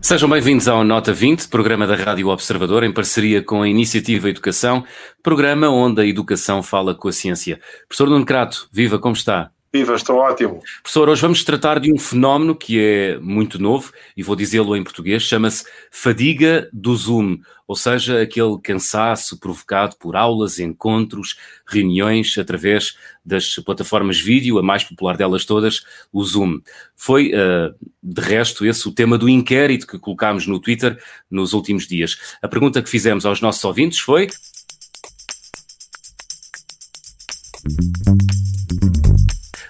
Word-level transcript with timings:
Sejam 0.00 0.28
bem-vindos 0.28 0.68
ao 0.68 0.84
Nota 0.84 1.12
20, 1.12 1.48
programa 1.48 1.84
da 1.84 1.96
Rádio 1.96 2.28
Observador, 2.28 2.84
em 2.84 2.92
parceria 2.92 3.42
com 3.42 3.62
a 3.62 3.68
Iniciativa 3.68 4.30
Educação, 4.30 4.84
programa 5.24 5.68
onde 5.68 6.02
a 6.02 6.06
educação 6.06 6.62
fala 6.62 6.94
com 6.94 7.08
a 7.08 7.12
ciência. 7.12 7.58
Professor 7.88 8.08
Nuno 8.08 8.24
Crato, 8.24 8.68
viva, 8.72 9.00
como 9.00 9.14
está? 9.16 9.50
Viva, 9.70 9.94
estou 9.94 10.16
ótimo. 10.16 10.62
Professor, 10.82 11.10
hoje 11.10 11.20
vamos 11.20 11.44
tratar 11.44 11.78
de 11.78 11.92
um 11.92 11.98
fenómeno 11.98 12.56
que 12.56 12.80
é 12.80 13.18
muito 13.18 13.58
novo, 13.58 13.92
e 14.16 14.22
vou 14.22 14.34
dizê-lo 14.34 14.74
em 14.74 14.82
português, 14.82 15.22
chama-se 15.22 15.64
fadiga 15.90 16.70
do 16.72 16.96
Zoom, 16.96 17.38
ou 17.66 17.76
seja, 17.76 18.22
aquele 18.22 18.58
cansaço 18.62 19.38
provocado 19.38 19.94
por 19.98 20.16
aulas, 20.16 20.58
encontros, 20.58 21.36
reuniões 21.66 22.38
através 22.38 22.96
das 23.22 23.56
plataformas 23.56 24.18
vídeo, 24.18 24.58
a 24.58 24.62
mais 24.62 24.84
popular 24.84 25.18
delas 25.18 25.44
todas, 25.44 25.84
o 26.10 26.24
Zoom. 26.24 26.60
Foi, 26.96 27.32
uh, 27.34 27.74
de 28.02 28.22
resto, 28.22 28.64
esse 28.64 28.88
o 28.88 28.92
tema 28.92 29.18
do 29.18 29.28
inquérito 29.28 29.86
que 29.86 29.98
colocámos 29.98 30.46
no 30.46 30.58
Twitter 30.58 30.98
nos 31.30 31.52
últimos 31.52 31.86
dias. 31.86 32.18
A 32.40 32.48
pergunta 32.48 32.80
que 32.80 32.88
fizemos 32.88 33.26
aos 33.26 33.42
nossos 33.42 33.62
ouvintes 33.62 33.98
foi. 33.98 34.28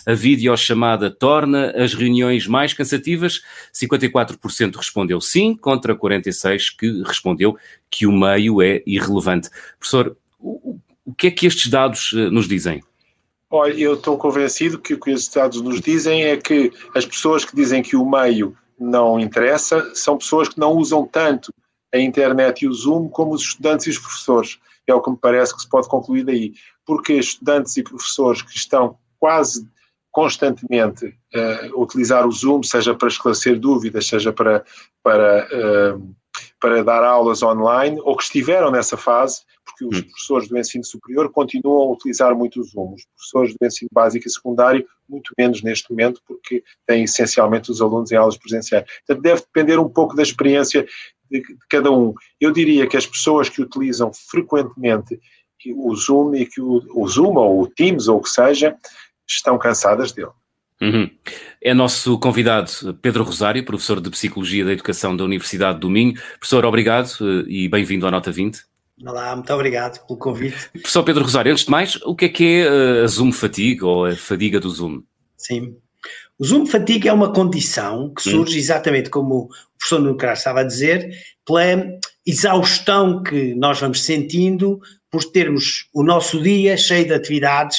A 0.08 0.14
videochamada 0.14 1.10
torna 1.10 1.70
as 1.72 1.92
reuniões 1.92 2.46
mais 2.46 2.72
cansativas? 2.72 3.42
54% 3.74 4.74
respondeu 4.74 5.20
sim, 5.20 5.54
contra 5.54 5.94
46% 5.94 6.76
que 6.78 7.02
respondeu 7.02 7.58
que 7.90 8.06
o 8.06 8.12
meio 8.12 8.62
é 8.62 8.82
irrelevante. 8.86 9.50
Professor, 9.78 10.16
o, 10.40 10.78
que 11.14 11.26
é 11.26 11.30
que 11.30 11.46
estes 11.46 11.70
dados 11.70 12.14
eh, 12.16 12.30
nos 12.30 12.48
dizem? 12.48 12.82
Olha, 13.50 13.74
eu 13.74 13.92
estou 13.92 14.16
convencido 14.16 14.78
que 14.78 14.94
o 14.94 14.98
que 14.98 15.10
estes 15.10 15.34
dados 15.34 15.60
nos 15.60 15.78
dizem 15.78 16.24
é 16.24 16.38
que 16.38 16.72
as 16.94 17.04
pessoas 17.04 17.44
que 17.44 17.54
dizem 17.54 17.82
que 17.82 17.94
o 17.94 18.08
meio 18.08 18.56
não 18.80 19.20
interessa 19.20 19.94
são 19.94 20.16
pessoas 20.16 20.48
que 20.48 20.58
não 20.58 20.72
usam 20.72 21.06
tanto 21.06 21.52
a 21.92 21.98
internet 21.98 22.62
e 22.62 22.68
o 22.68 22.72
Zoom 22.72 23.10
como 23.10 23.34
os 23.34 23.42
estudantes 23.42 23.86
e 23.86 23.90
os 23.90 23.98
professores. 23.98 24.58
É 24.86 24.94
o 24.94 25.02
que 25.02 25.10
me 25.10 25.18
parece 25.18 25.54
que 25.54 25.60
se 25.60 25.68
pode 25.68 25.86
concluir 25.86 26.24
daí. 26.24 26.54
Porque 26.86 27.12
estudantes 27.12 27.76
e 27.76 27.82
professores 27.82 28.40
que 28.40 28.56
estão 28.56 28.96
quase 29.20 29.68
constantemente 30.18 31.06
uh, 31.06 31.80
utilizar 31.80 32.26
o 32.26 32.32
Zoom, 32.32 32.60
seja 32.64 32.92
para 32.92 33.06
esclarecer 33.06 33.56
dúvidas, 33.56 34.08
seja 34.08 34.32
para, 34.32 34.64
para, 35.00 35.46
uh, 35.46 36.14
para 36.58 36.82
dar 36.82 37.04
aulas 37.04 37.40
online, 37.40 38.00
ou 38.02 38.16
que 38.16 38.24
estiveram 38.24 38.68
nessa 38.68 38.96
fase, 38.96 39.42
porque 39.64 39.84
os 39.84 40.00
hum. 40.00 40.02
professores 40.02 40.48
do 40.48 40.58
ensino 40.58 40.84
superior 40.84 41.30
continuam 41.30 41.82
a 41.82 41.92
utilizar 41.92 42.34
muito 42.34 42.60
o 42.60 42.64
Zoom, 42.64 42.94
os 42.94 43.04
professores 43.14 43.54
do 43.54 43.64
ensino 43.64 43.88
básico 43.92 44.26
e 44.26 44.30
secundário, 44.32 44.84
muito 45.08 45.32
menos 45.38 45.62
neste 45.62 45.88
momento, 45.88 46.20
porque 46.26 46.64
têm 46.84 47.04
essencialmente 47.04 47.70
os 47.70 47.80
alunos 47.80 48.10
em 48.10 48.16
aulas 48.16 48.36
presenciais. 48.36 48.84
Portanto, 49.06 49.22
deve 49.22 49.42
depender 49.42 49.78
um 49.78 49.88
pouco 49.88 50.16
da 50.16 50.22
experiência 50.24 50.84
de, 51.30 51.42
de 51.42 51.58
cada 51.70 51.92
um. 51.92 52.12
Eu 52.40 52.50
diria 52.50 52.88
que 52.88 52.96
as 52.96 53.06
pessoas 53.06 53.48
que 53.48 53.62
utilizam 53.62 54.10
frequentemente 54.12 55.20
o 55.76 55.94
Zoom 55.94 56.34
e 56.34 56.46
que 56.46 56.60
o, 56.60 56.82
o 56.94 57.06
Zoom 57.08 57.36
ou 57.36 57.62
o 57.62 57.66
Teams 57.68 58.08
ou 58.08 58.18
o 58.18 58.22
que 58.22 58.30
seja, 58.30 58.76
estão 59.28 59.58
cansadas 59.58 60.12
dele. 60.12 60.30
Uhum. 60.80 61.10
É 61.60 61.74
nosso 61.74 62.18
convidado 62.18 62.70
Pedro 63.02 63.24
Rosário, 63.24 63.64
professor 63.64 64.00
de 64.00 64.10
Psicologia 64.10 64.64
da 64.64 64.72
Educação 64.72 65.16
da 65.16 65.24
Universidade 65.24 65.80
do 65.80 65.90
Minho. 65.90 66.14
Professor, 66.38 66.64
obrigado 66.64 67.10
eh, 67.20 67.44
e 67.48 67.68
bem-vindo 67.68 68.06
à 68.06 68.10
Nota 68.10 68.30
20. 68.30 68.60
Olá, 69.04 69.34
muito 69.34 69.52
obrigado 69.52 70.04
pelo 70.06 70.18
convite. 70.18 70.70
Professor 70.72 71.02
Pedro 71.02 71.24
Rosário, 71.24 71.52
antes 71.52 71.64
de 71.64 71.70
mais, 71.70 71.96
o 72.04 72.14
que 72.14 72.24
é 72.26 72.28
que 72.28 72.44
é 72.44 72.60
eh, 72.60 73.02
a 73.02 73.06
Zoom 73.08 73.32
fatiga 73.32 73.86
ou 73.86 74.06
a 74.06 74.14
fadiga 74.14 74.60
do 74.60 74.70
Zoom? 74.70 75.02
Sim. 75.36 75.76
O 76.38 76.44
Zoom 76.44 76.64
fatiga 76.64 77.10
é 77.10 77.12
uma 77.12 77.32
condição 77.32 78.12
que 78.14 78.28
hum. 78.28 78.32
surge 78.32 78.56
hum. 78.56 78.60
exatamente 78.60 79.10
como 79.10 79.34
o 79.34 79.48
professor 79.76 80.00
Nucrar 80.00 80.34
estava 80.34 80.60
a 80.60 80.64
dizer, 80.64 81.10
pela 81.44 81.62
exaustão 82.24 83.22
que 83.22 83.54
nós 83.56 83.80
vamos 83.80 84.04
sentindo 84.04 84.80
por 85.10 85.24
termos 85.24 85.88
o 85.92 86.04
nosso 86.04 86.40
dia 86.40 86.76
cheio 86.76 87.06
de 87.06 87.14
atividades 87.14 87.78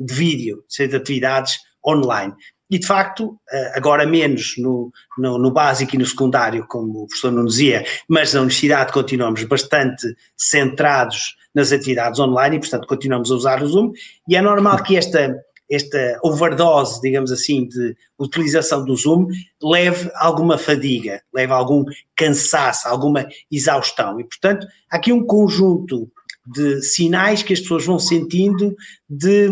de 0.00 0.14
vídeo, 0.14 0.64
seja 0.68 0.90
de 0.90 0.96
atividades 0.96 1.58
online. 1.86 2.34
E 2.70 2.78
de 2.78 2.86
facto, 2.86 3.36
eh, 3.50 3.72
agora 3.74 4.06
menos 4.06 4.54
no, 4.56 4.92
no, 5.18 5.38
no, 5.38 5.50
básico 5.50 5.96
e 5.96 5.98
no 5.98 6.06
secundário, 6.06 6.64
como 6.68 7.02
o 7.02 7.06
professor 7.08 7.32
não 7.32 7.44
dizia, 7.44 7.84
mas 8.08 8.32
na 8.32 8.40
universidade 8.40 8.92
continuamos 8.92 9.42
bastante 9.42 10.06
centrados 10.36 11.34
nas 11.52 11.72
atividades 11.72 12.20
online 12.20 12.56
e, 12.56 12.60
portanto, 12.60 12.86
continuamos 12.86 13.30
a 13.32 13.34
usar 13.34 13.60
o 13.60 13.66
Zoom. 13.66 13.92
E 14.28 14.36
é 14.36 14.40
normal 14.40 14.80
que 14.84 14.96
esta, 14.96 15.36
esta 15.68 16.20
overdose, 16.22 17.00
digamos 17.00 17.32
assim, 17.32 17.66
de 17.66 17.96
utilização 18.16 18.84
do 18.84 18.94
Zoom 18.94 19.26
leve 19.60 20.08
alguma 20.14 20.56
fadiga, 20.56 21.20
leve 21.34 21.52
algum 21.52 21.84
cansaço, 22.14 22.86
alguma 22.86 23.26
exaustão. 23.50 24.20
E, 24.20 24.24
portanto, 24.24 24.64
há 24.88 24.96
aqui 24.96 25.12
um 25.12 25.26
conjunto 25.26 26.08
de 26.50 26.82
sinais 26.82 27.42
que 27.42 27.52
as 27.52 27.60
pessoas 27.60 27.86
vão 27.86 27.98
sentindo 27.98 28.74
de, 29.08 29.48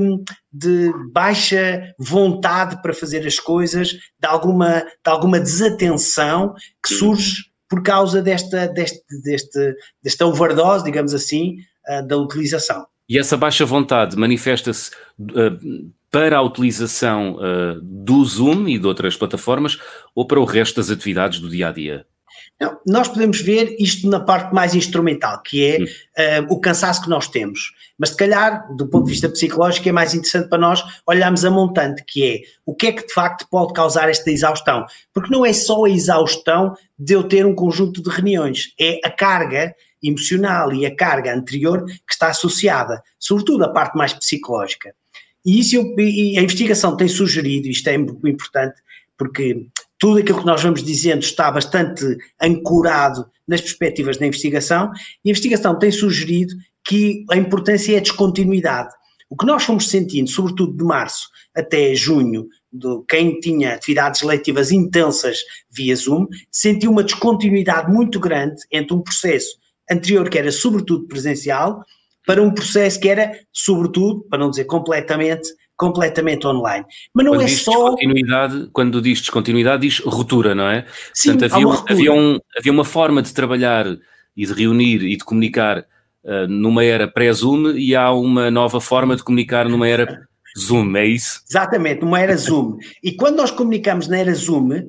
de 0.53 0.93
baixa 1.13 1.95
vontade 1.99 2.83
para 2.83 2.93
fazer 2.93 3.27
as 3.27 3.39
coisas, 3.39 3.93
de 3.93 4.27
alguma, 4.27 4.81
de 4.81 5.11
alguma 5.11 5.39
desatenção 5.39 6.55
que 6.85 6.95
surge 6.95 7.49
por 7.69 7.83
causa 7.83 8.21
desta, 8.23 8.67
deste, 8.67 9.03
deste, 9.23 9.75
desta 10.03 10.27
overdose, 10.27 10.85
digamos 10.85 11.15
assim, 11.15 11.59
uh, 11.89 12.07
da 12.07 12.17
utilização. 12.17 12.87
E 13.09 13.19
essa 13.19 13.37
baixa 13.37 13.65
vontade 13.65 14.17
manifesta-se 14.17 14.91
uh, 15.21 15.93
para 16.11 16.39
a 16.39 16.43
utilização 16.43 17.37
uh, 17.37 17.81
do 17.83 18.25
Zoom 18.25 18.69
e 18.69 18.79
de 18.79 18.87
outras 18.87 19.17
plataformas 19.17 19.79
ou 20.15 20.27
para 20.27 20.41
o 20.41 20.45
resto 20.45 20.77
das 20.77 20.91
atividades 20.91 21.39
do 21.39 21.49
dia 21.49 21.69
a 21.69 21.73
dia? 21.73 22.07
Não, 22.61 22.77
nós 22.85 23.07
podemos 23.07 23.41
ver 23.41 23.77
isto 23.79 24.09
na 24.09 24.19
parte 24.19 24.53
mais 24.53 24.75
instrumental, 24.75 25.41
que 25.43 25.65
é 25.65 26.41
uh, 26.41 26.53
o 26.53 26.61
cansaço 26.61 27.03
que 27.03 27.09
nós 27.09 27.29
temos. 27.29 27.73
Mas 27.97 28.11
se 28.11 28.17
calhar, 28.17 28.67
do 28.75 28.89
ponto 28.89 29.05
de 29.05 29.13
vista 29.13 29.29
psicológico, 29.29 29.89
é 29.89 29.93
mais 29.93 30.13
interessante 30.13 30.49
para 30.49 30.59
nós 30.59 30.83
olharmos 31.07 31.45
a 31.45 31.51
montante, 31.51 32.03
que 32.05 32.25
é 32.25 32.41
o 32.67 32.75
que 32.75 32.89
é 32.89 32.93
que 32.93 33.07
de 33.07 33.13
facto 33.13 33.47
pode 33.49 33.73
causar 33.73 34.09
esta 34.09 34.31
exaustão. 34.31 34.85
Porque 35.15 35.31
não 35.31 35.47
é 35.47 35.53
só 35.53 35.85
a 35.85 35.91
exaustão 35.91 36.75
de 36.99 37.13
eu 37.13 37.23
ter 37.23 37.47
um 37.47 37.55
conjunto 37.55 38.03
de 38.03 38.11
reuniões, 38.11 38.75
é 38.79 39.01
a 39.05 39.11
carga 39.11 39.75
emocional 40.03 40.73
e 40.73 40.85
a 40.85 40.95
carga 40.95 41.35
anterior 41.35 41.85
que 41.85 42.13
está 42.13 42.29
associada, 42.29 43.03
sobretudo 43.19 43.65
a 43.65 43.69
parte 43.69 43.97
mais 43.97 44.13
psicológica. 44.13 44.95
E 45.45 45.61
isso 45.61 45.77
eu, 45.77 45.95
e 45.99 46.39
a 46.39 46.43
investigação 46.43 46.97
tem 46.97 47.09
sugerido, 47.09 47.69
isto 47.69 47.89
é 47.89 47.95
importante, 47.95 48.81
porque 49.17 49.67
tudo 49.99 50.19
aquilo 50.19 50.41
que 50.41 50.47
nós 50.47 50.63
vamos 50.63 50.83
dizendo 50.83 51.23
está 51.23 51.51
bastante 51.51 52.17
ancorado 52.41 53.27
nas 53.47 53.61
perspectivas 53.61 54.17
da 54.17 54.27
investigação, 54.27 54.91
e 55.25 55.29
a 55.29 55.31
investigação 55.31 55.79
tem 55.79 55.91
sugerido 55.91 56.55
que 56.85 57.25
a 57.31 57.37
importância 57.37 57.95
é 57.95 57.99
a 57.99 58.03
descontinuidade. 58.03 58.95
O 59.31 59.37
que 59.37 59.45
nós 59.45 59.65
fomos 59.65 59.89
sentindo, 59.89 60.31
sobretudo 60.31 60.77
de 60.77 60.85
março 60.85 61.29
até 61.55 61.95
junho, 61.95 62.47
de 62.73 63.03
quem 63.09 63.39
tinha 63.41 63.75
atividades 63.75 64.23
letivas 64.23 64.71
intensas 64.71 65.39
via 65.71 65.95
Zoom, 65.97 66.27
sentiu 66.51 66.91
uma 66.91 67.03
descontinuidade 67.03 67.93
muito 67.93 68.19
grande 68.21 68.63
entre 68.71 68.95
um 68.95 69.03
processo 69.03 69.59
anterior 69.91 70.29
que 70.31 70.39
era 70.39 70.53
sobretudo 70.53 71.07
presencial 71.07 71.83
para 72.27 72.43
um 72.43 72.53
processo 72.53 73.01
que 73.01 73.09
era 73.09 73.33
sobretudo, 73.53 74.23
para 74.29 74.39
não 74.39 74.51
dizer 74.51 74.65
completamente, 74.65 75.49
completamente 75.78 76.47
online. 76.47 76.84
Mas 77.15 77.25
não 77.25 77.33
quando 77.33 77.44
é 77.44 77.49
só. 77.49 77.71
Descontinuidade, 77.71 78.69
quando 78.72 79.00
diz 79.00 79.21
descontinuidade, 79.21 79.83
diz 79.83 80.00
ruptura, 80.00 80.55
não 80.55 80.69
é? 80.69 80.84
Sim, 81.15 81.39
Portanto, 81.39 81.55
havia, 81.55 81.84
havia, 81.89 82.12
um, 82.12 82.39
havia 82.59 82.72
uma 82.72 82.84
forma 82.84 83.23
de 83.23 83.32
trabalhar 83.32 83.87
e 84.37 84.44
de 84.44 84.53
reunir 84.53 85.03
e 85.05 85.17
de 85.17 85.25
comunicar 85.25 85.87
uh, 86.25 86.47
numa 86.49 86.85
era 86.85 87.08
pré-Zoom 87.08 87.70
e 87.76 87.94
há 87.94 88.11
uma 88.11 88.50
nova 88.50 88.81
forma 88.81 89.17
de 89.17 89.23
comunicar 89.23 89.69
numa 89.69 89.88
era 89.88 90.29
Zoom, 90.58 90.97
é 90.97 91.06
isso? 91.06 91.43
Exatamente, 91.49 92.03
numa 92.03 92.20
era 92.20 92.37
Zoom. 92.37 92.79
e 93.03 93.12
quando 93.12 93.37
nós 93.37 93.50
comunicamos 93.53 94.08
na 94.08 94.19
era 94.19 94.35
Zoom, 94.35 94.88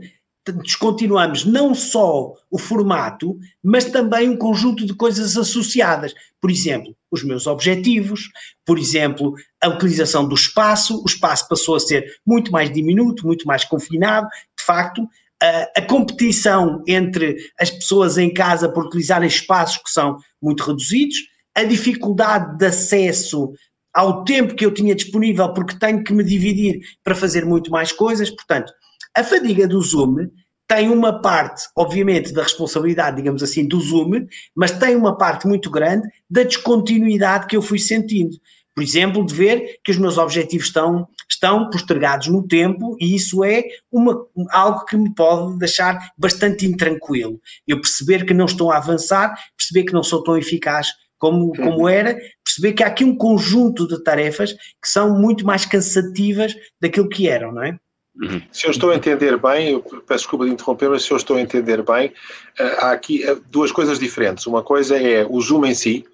descontinuamos 0.51 1.45
não 1.45 1.73
só 1.73 2.33
o 2.49 2.57
formato, 2.57 3.37
mas 3.63 3.85
também 3.85 4.29
um 4.29 4.37
conjunto 4.37 4.85
de 4.85 4.93
coisas 4.93 5.37
associadas. 5.37 6.13
Por 6.41 6.49
exemplo, 6.49 6.95
os 7.11 7.23
meus 7.23 7.47
objetivos, 7.47 8.29
por 8.65 8.77
exemplo, 8.77 9.33
a 9.61 9.69
utilização 9.69 10.27
do 10.27 10.35
espaço. 10.35 11.01
O 11.01 11.05
espaço 11.05 11.47
passou 11.47 11.75
a 11.75 11.79
ser 11.79 12.05
muito 12.25 12.51
mais 12.51 12.71
diminuto, 12.71 13.25
muito 13.25 13.45
mais 13.47 13.63
confinado. 13.65 14.27
De 14.57 14.65
facto, 14.65 15.07
a, 15.41 15.79
a 15.79 15.81
competição 15.81 16.83
entre 16.87 17.37
as 17.59 17.69
pessoas 17.69 18.17
em 18.17 18.33
casa 18.33 18.69
por 18.69 18.85
utilizarem 18.85 19.27
espaços 19.27 19.77
que 19.77 19.89
são 19.89 20.17
muito 20.41 20.63
reduzidos, 20.63 21.17
a 21.55 21.63
dificuldade 21.63 22.57
de 22.57 22.65
acesso 22.65 23.51
ao 23.93 24.23
tempo 24.23 24.55
que 24.55 24.65
eu 24.65 24.73
tinha 24.73 24.95
disponível, 24.95 25.51
porque 25.53 25.77
tenho 25.77 26.03
que 26.03 26.13
me 26.13 26.23
dividir 26.23 26.79
para 27.03 27.15
fazer 27.15 27.45
muito 27.45 27.71
mais 27.71 27.91
coisas. 27.91 28.29
Portanto, 28.29 28.71
a 29.15 29.23
fadiga 29.23 29.67
do 29.67 29.81
Zoom 29.81 30.27
tem 30.69 30.87
uma 30.87 31.19
parte, 31.19 31.63
obviamente, 31.75 32.31
da 32.31 32.43
responsabilidade, 32.43 33.17
digamos 33.17 33.41
assim, 33.41 33.67
do 33.67 33.81
Zoom, 33.81 34.27
mas 34.55 34.69
tem 34.69 34.95
uma 34.95 35.17
parte 35.17 35.47
muito 35.47 35.67
grande 35.71 36.07
da 36.29 36.43
descontinuidade 36.43 37.47
que 37.47 37.57
eu 37.57 37.61
fui 37.61 37.79
sentindo. 37.79 38.37
Por 38.75 38.83
exemplo, 38.83 39.25
de 39.25 39.33
ver 39.33 39.79
que 39.83 39.89
os 39.89 39.97
meus 39.97 40.19
objetivos 40.19 40.67
estão, 40.67 41.07
estão 41.27 41.71
postergados 41.71 42.27
no 42.27 42.47
tempo 42.47 42.95
e 42.99 43.15
isso 43.15 43.43
é 43.43 43.63
uma, 43.91 44.23
algo 44.51 44.85
que 44.85 44.95
me 44.95 45.13
pode 45.13 45.57
deixar 45.57 46.11
bastante 46.15 46.67
intranquilo. 46.67 47.41
Eu 47.67 47.81
perceber 47.81 48.23
que 48.23 48.33
não 48.33 48.45
estou 48.45 48.71
a 48.71 48.77
avançar, 48.77 49.33
perceber 49.57 49.85
que 49.85 49.93
não 49.93 50.03
sou 50.03 50.23
tão 50.23 50.37
eficaz 50.37 50.89
como, 51.17 51.51
como 51.55 51.89
era, 51.89 52.15
perceber 52.45 52.73
que 52.73 52.83
há 52.83 52.87
aqui 52.87 53.03
um 53.03 53.17
conjunto 53.17 53.87
de 53.87 54.01
tarefas 54.03 54.53
que 54.53 54.87
são 54.87 55.19
muito 55.19 55.43
mais 55.45 55.65
cansativas 55.65 56.55
daquilo 56.79 57.09
que 57.09 57.27
eram, 57.27 57.51
não 57.51 57.63
é? 57.63 57.75
Uhum. 58.21 58.41
Se 58.51 58.67
eu 58.67 58.71
estou 58.71 58.91
a 58.91 58.95
entender 58.95 59.37
bem, 59.37 59.81
peço 60.05 60.23
desculpa 60.23 60.45
de 60.45 60.51
interromper, 60.51 60.89
mas 60.89 61.03
se 61.03 61.11
eu 61.11 61.17
estou 61.17 61.37
a 61.37 61.41
entender 61.41 61.81
bem, 61.83 62.13
eh, 62.59 62.77
há 62.79 62.91
aqui 62.91 63.23
eh, 63.23 63.37
duas 63.47 63.71
coisas 63.71 63.97
diferentes. 63.97 64.45
Uma 64.45 64.61
coisa 64.61 64.97
é 64.97 65.25
o 65.25 65.39
Zoom 65.39 65.65
em 65.65 65.73
si, 65.73 66.05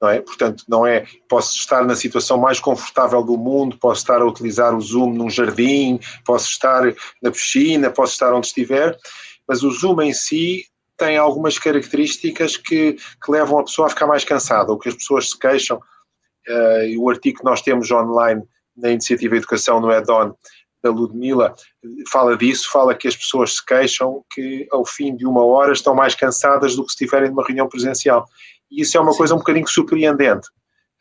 não 0.00 0.10
é? 0.10 0.20
Portanto, 0.20 0.64
não 0.68 0.86
é, 0.86 1.06
posso 1.28 1.56
estar 1.56 1.84
na 1.84 1.94
situação 1.94 2.36
mais 2.36 2.60
confortável 2.60 3.22
do 3.22 3.38
mundo, 3.38 3.78
posso 3.78 4.02
estar 4.02 4.20
a 4.20 4.26
utilizar 4.26 4.74
o 4.74 4.80
Zoom 4.80 5.14
num 5.14 5.30
jardim, 5.30 5.98
posso 6.24 6.50
estar 6.50 6.94
na 7.22 7.30
piscina, 7.30 7.90
posso 7.90 8.12
estar 8.12 8.34
onde 8.34 8.48
estiver, 8.48 8.94
mas 9.48 9.62
o 9.62 9.70
Zoom 9.70 10.02
em 10.02 10.12
si 10.12 10.66
tem 10.98 11.16
algumas 11.16 11.58
características 11.58 12.56
que, 12.56 12.94
que 12.94 13.30
levam 13.30 13.58
a 13.58 13.64
pessoa 13.64 13.86
a 13.86 13.90
ficar 13.90 14.06
mais 14.06 14.24
cansada, 14.24 14.72
ou 14.72 14.78
que 14.78 14.88
as 14.88 14.94
pessoas 14.94 15.30
se 15.30 15.38
queixam, 15.38 15.78
uh, 15.78 16.84
e 16.86 16.96
o 16.98 17.08
artigo 17.08 17.38
que 17.38 17.44
nós 17.44 17.60
temos 17.60 17.90
online 17.90 18.42
na 18.76 18.90
Iniciativa 18.90 19.36
Educação 19.36 19.80
no 19.80 19.90
EDON, 19.90 20.34
da 20.86 20.90
Ludmila, 20.90 21.54
fala 22.10 22.36
disso, 22.36 22.70
fala 22.70 22.94
que 22.94 23.08
as 23.08 23.16
pessoas 23.16 23.56
se 23.56 23.66
queixam 23.66 24.24
que 24.32 24.66
ao 24.70 24.84
fim 24.84 25.16
de 25.16 25.26
uma 25.26 25.44
hora 25.44 25.72
estão 25.72 25.94
mais 25.94 26.14
cansadas 26.14 26.76
do 26.76 26.82
que 26.84 26.92
se 26.92 27.04
estiverem 27.04 27.30
numa 27.30 27.44
reunião 27.44 27.68
presencial. 27.68 28.26
E 28.70 28.82
isso 28.82 28.96
é 28.96 29.00
uma 29.00 29.12
Sim. 29.12 29.18
coisa 29.18 29.34
um 29.34 29.38
bocadinho 29.38 29.68
surpreendente. 29.68 30.48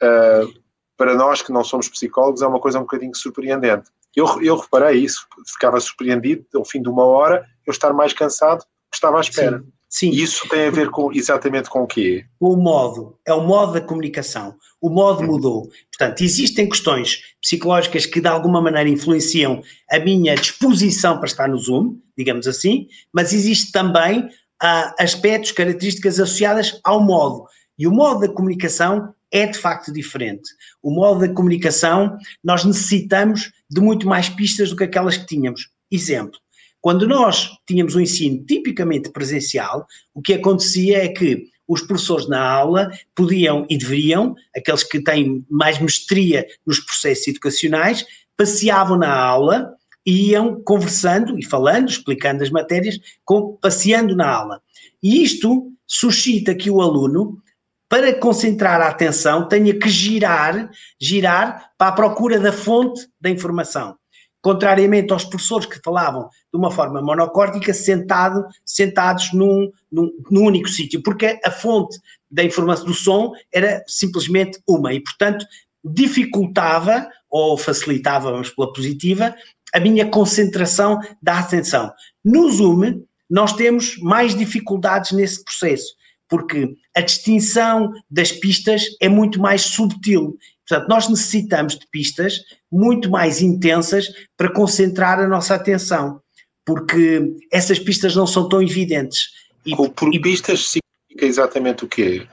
Uh, 0.01 0.53
para 0.97 1.13
nós 1.15 1.41
que 1.41 1.51
não 1.51 1.63
somos 1.63 1.87
psicólogos, 1.89 2.41
é 2.41 2.47
uma 2.47 2.59
coisa 2.59 2.79
um 2.79 2.83
bocadinho 2.83 3.15
surpreendente. 3.15 3.89
Eu, 4.15 4.41
eu 4.41 4.55
reparei 4.55 4.99
isso, 4.99 5.27
ficava 5.51 5.79
surpreendido 5.79 6.45
ao 6.55 6.65
fim 6.65 6.81
de 6.81 6.89
uma 6.89 7.05
hora 7.05 7.45
eu 7.65 7.71
estar 7.71 7.93
mais 7.93 8.13
cansado 8.13 8.63
que 8.89 8.95
estava 8.95 9.17
à 9.17 9.21
espera. 9.21 9.59
Sim. 9.59 9.71
Sim. 9.95 10.09
Isso 10.09 10.45
tem 10.49 10.67
a 10.67 10.71
ver 10.71 10.89
com, 10.89 11.09
exatamente 11.13 11.69
com 11.69 11.83
o 11.83 11.87
quê? 11.87 12.25
O 12.37 12.57
modo, 12.57 13.17
é 13.25 13.33
o 13.33 13.47
modo 13.47 13.71
da 13.71 13.79
comunicação. 13.79 14.53
O 14.81 14.89
modo 14.89 15.21
uhum. 15.21 15.27
mudou. 15.27 15.69
Portanto, 15.89 16.21
existem 16.21 16.67
questões 16.67 17.21
psicológicas 17.41 18.05
que 18.05 18.19
de 18.19 18.27
alguma 18.27 18.61
maneira 18.61 18.89
influenciam 18.89 19.63
a 19.89 19.97
minha 19.97 20.35
disposição 20.35 21.15
para 21.15 21.27
estar 21.27 21.47
no 21.47 21.57
Zoom, 21.57 21.97
digamos 22.17 22.45
assim, 22.45 22.89
mas 23.13 23.31
existe 23.31 23.71
também 23.71 24.19
uh, 24.19 24.93
aspectos, 24.99 25.53
características 25.53 26.19
associadas 26.19 26.77
ao 26.83 27.01
modo. 27.01 27.45
E 27.79 27.87
o 27.87 27.91
modo 27.91 28.19
da 28.19 28.33
comunicação 28.33 29.13
é 29.31 29.47
de 29.47 29.57
facto 29.57 29.93
diferente. 29.93 30.49
O 30.83 30.91
modo 30.91 31.21
da 31.21 31.33
comunicação, 31.33 32.17
nós 32.43 32.65
necessitamos 32.65 33.53
de 33.71 33.79
muito 33.79 34.05
mais 34.05 34.27
pistas 34.27 34.71
do 34.71 34.75
que 34.75 34.83
aquelas 34.83 35.15
que 35.15 35.25
tínhamos. 35.25 35.69
Exemplo, 35.89 36.37
quando 36.85 37.07
nós 37.07 37.49
tínhamos 37.65 37.95
um 37.95 37.99
ensino 37.99 38.45
tipicamente 38.45 39.09
presencial, 39.09 39.87
o 40.13 40.21
que 40.21 40.35
acontecia 40.35 41.03
é 41.03 41.07
que 41.07 41.47
os 41.67 41.81
professores 41.81 42.27
na 42.29 42.39
aula 42.39 42.91
podiam 43.15 43.65
e 43.67 43.75
deveriam, 43.75 44.35
aqueles 44.55 44.83
que 44.83 45.01
têm 45.01 45.43
mais 45.49 45.79
mestria 45.79 46.45
nos 46.63 46.79
processos 46.79 47.29
educacionais, 47.29 48.05
passeavam 48.37 48.99
na 48.99 49.11
aula 49.11 49.73
e 50.05 50.29
iam 50.29 50.61
conversando 50.63 51.39
e 51.39 51.43
falando, 51.43 51.89
explicando 51.89 52.43
as 52.43 52.51
matérias, 52.51 52.99
com, 53.23 53.57
passeando 53.59 54.15
na 54.15 54.29
aula. 54.29 54.61
E 55.01 55.23
isto 55.23 55.71
suscita 55.87 56.53
que 56.53 56.69
o 56.69 56.81
aluno, 56.81 57.41
para 57.89 58.13
concentrar 58.13 58.79
a 58.79 58.89
atenção, 58.89 59.47
tenha 59.47 59.73
que 59.73 59.89
girar, 59.89 60.69
girar 61.01 61.71
para 61.79 61.87
a 61.87 61.95
procura 61.95 62.39
da 62.39 62.53
fonte 62.53 63.07
da 63.19 63.31
informação 63.31 63.97
contrariamente 64.45 65.11
aos 65.11 65.25
professores 65.25 65.65
que 65.65 65.81
falavam 65.83 66.29
de 66.53 66.59
uma 66.59 66.69
forma 66.69 67.01
monocórtica, 67.01 67.73
sentado, 67.73 68.45
sentados 68.63 69.33
num, 69.33 69.71
num, 69.91 70.11
num 70.29 70.43
único 70.43 70.69
sítio, 70.69 71.01
porque 71.01 71.39
a 71.43 71.49
fonte 71.49 71.97
da 72.29 72.43
informação 72.43 72.85
do 72.85 72.93
som 72.93 73.31
era 73.51 73.83
simplesmente 73.87 74.59
uma 74.67 74.93
e, 74.93 74.99
portanto, 74.99 75.43
dificultava 75.83 77.09
ou 77.27 77.57
facilitava, 77.57 78.31
vamos 78.31 78.51
pela 78.51 78.71
positiva, 78.71 79.35
a 79.73 79.79
minha 79.79 80.07
concentração 80.07 80.99
da 81.19 81.39
atenção. 81.39 81.91
No 82.23 82.47
Zoom, 82.51 83.01
nós 83.27 83.51
temos 83.51 83.97
mais 83.97 84.35
dificuldades 84.35 85.11
nesse 85.11 85.43
processo, 85.43 85.95
porque 86.29 86.75
a 86.95 87.01
distinção 87.01 87.91
das 88.07 88.31
pistas 88.31 88.83
é 89.01 89.09
muito 89.09 89.39
mais 89.39 89.63
subtil 89.63 90.37
Portanto, 90.67 90.89
nós 90.89 91.07
necessitamos 91.07 91.77
de 91.77 91.87
pistas 91.91 92.39
muito 92.71 93.09
mais 93.09 93.41
intensas 93.41 94.07
para 94.35 94.51
concentrar 94.51 95.19
a 95.19 95.27
nossa 95.27 95.55
atenção, 95.55 96.19
porque 96.65 97.21
essas 97.51 97.77
pistas 97.79 98.15
não 98.15 98.25
são 98.25 98.49
tão 98.49 98.61
evidentes. 98.61 99.29
E, 99.65 99.75
por 99.75 100.13
e, 100.13 100.19
pistas 100.19 100.69
significa 100.69 101.25
exatamente 101.25 101.85
o 101.85 101.87
quê? 101.87 102.27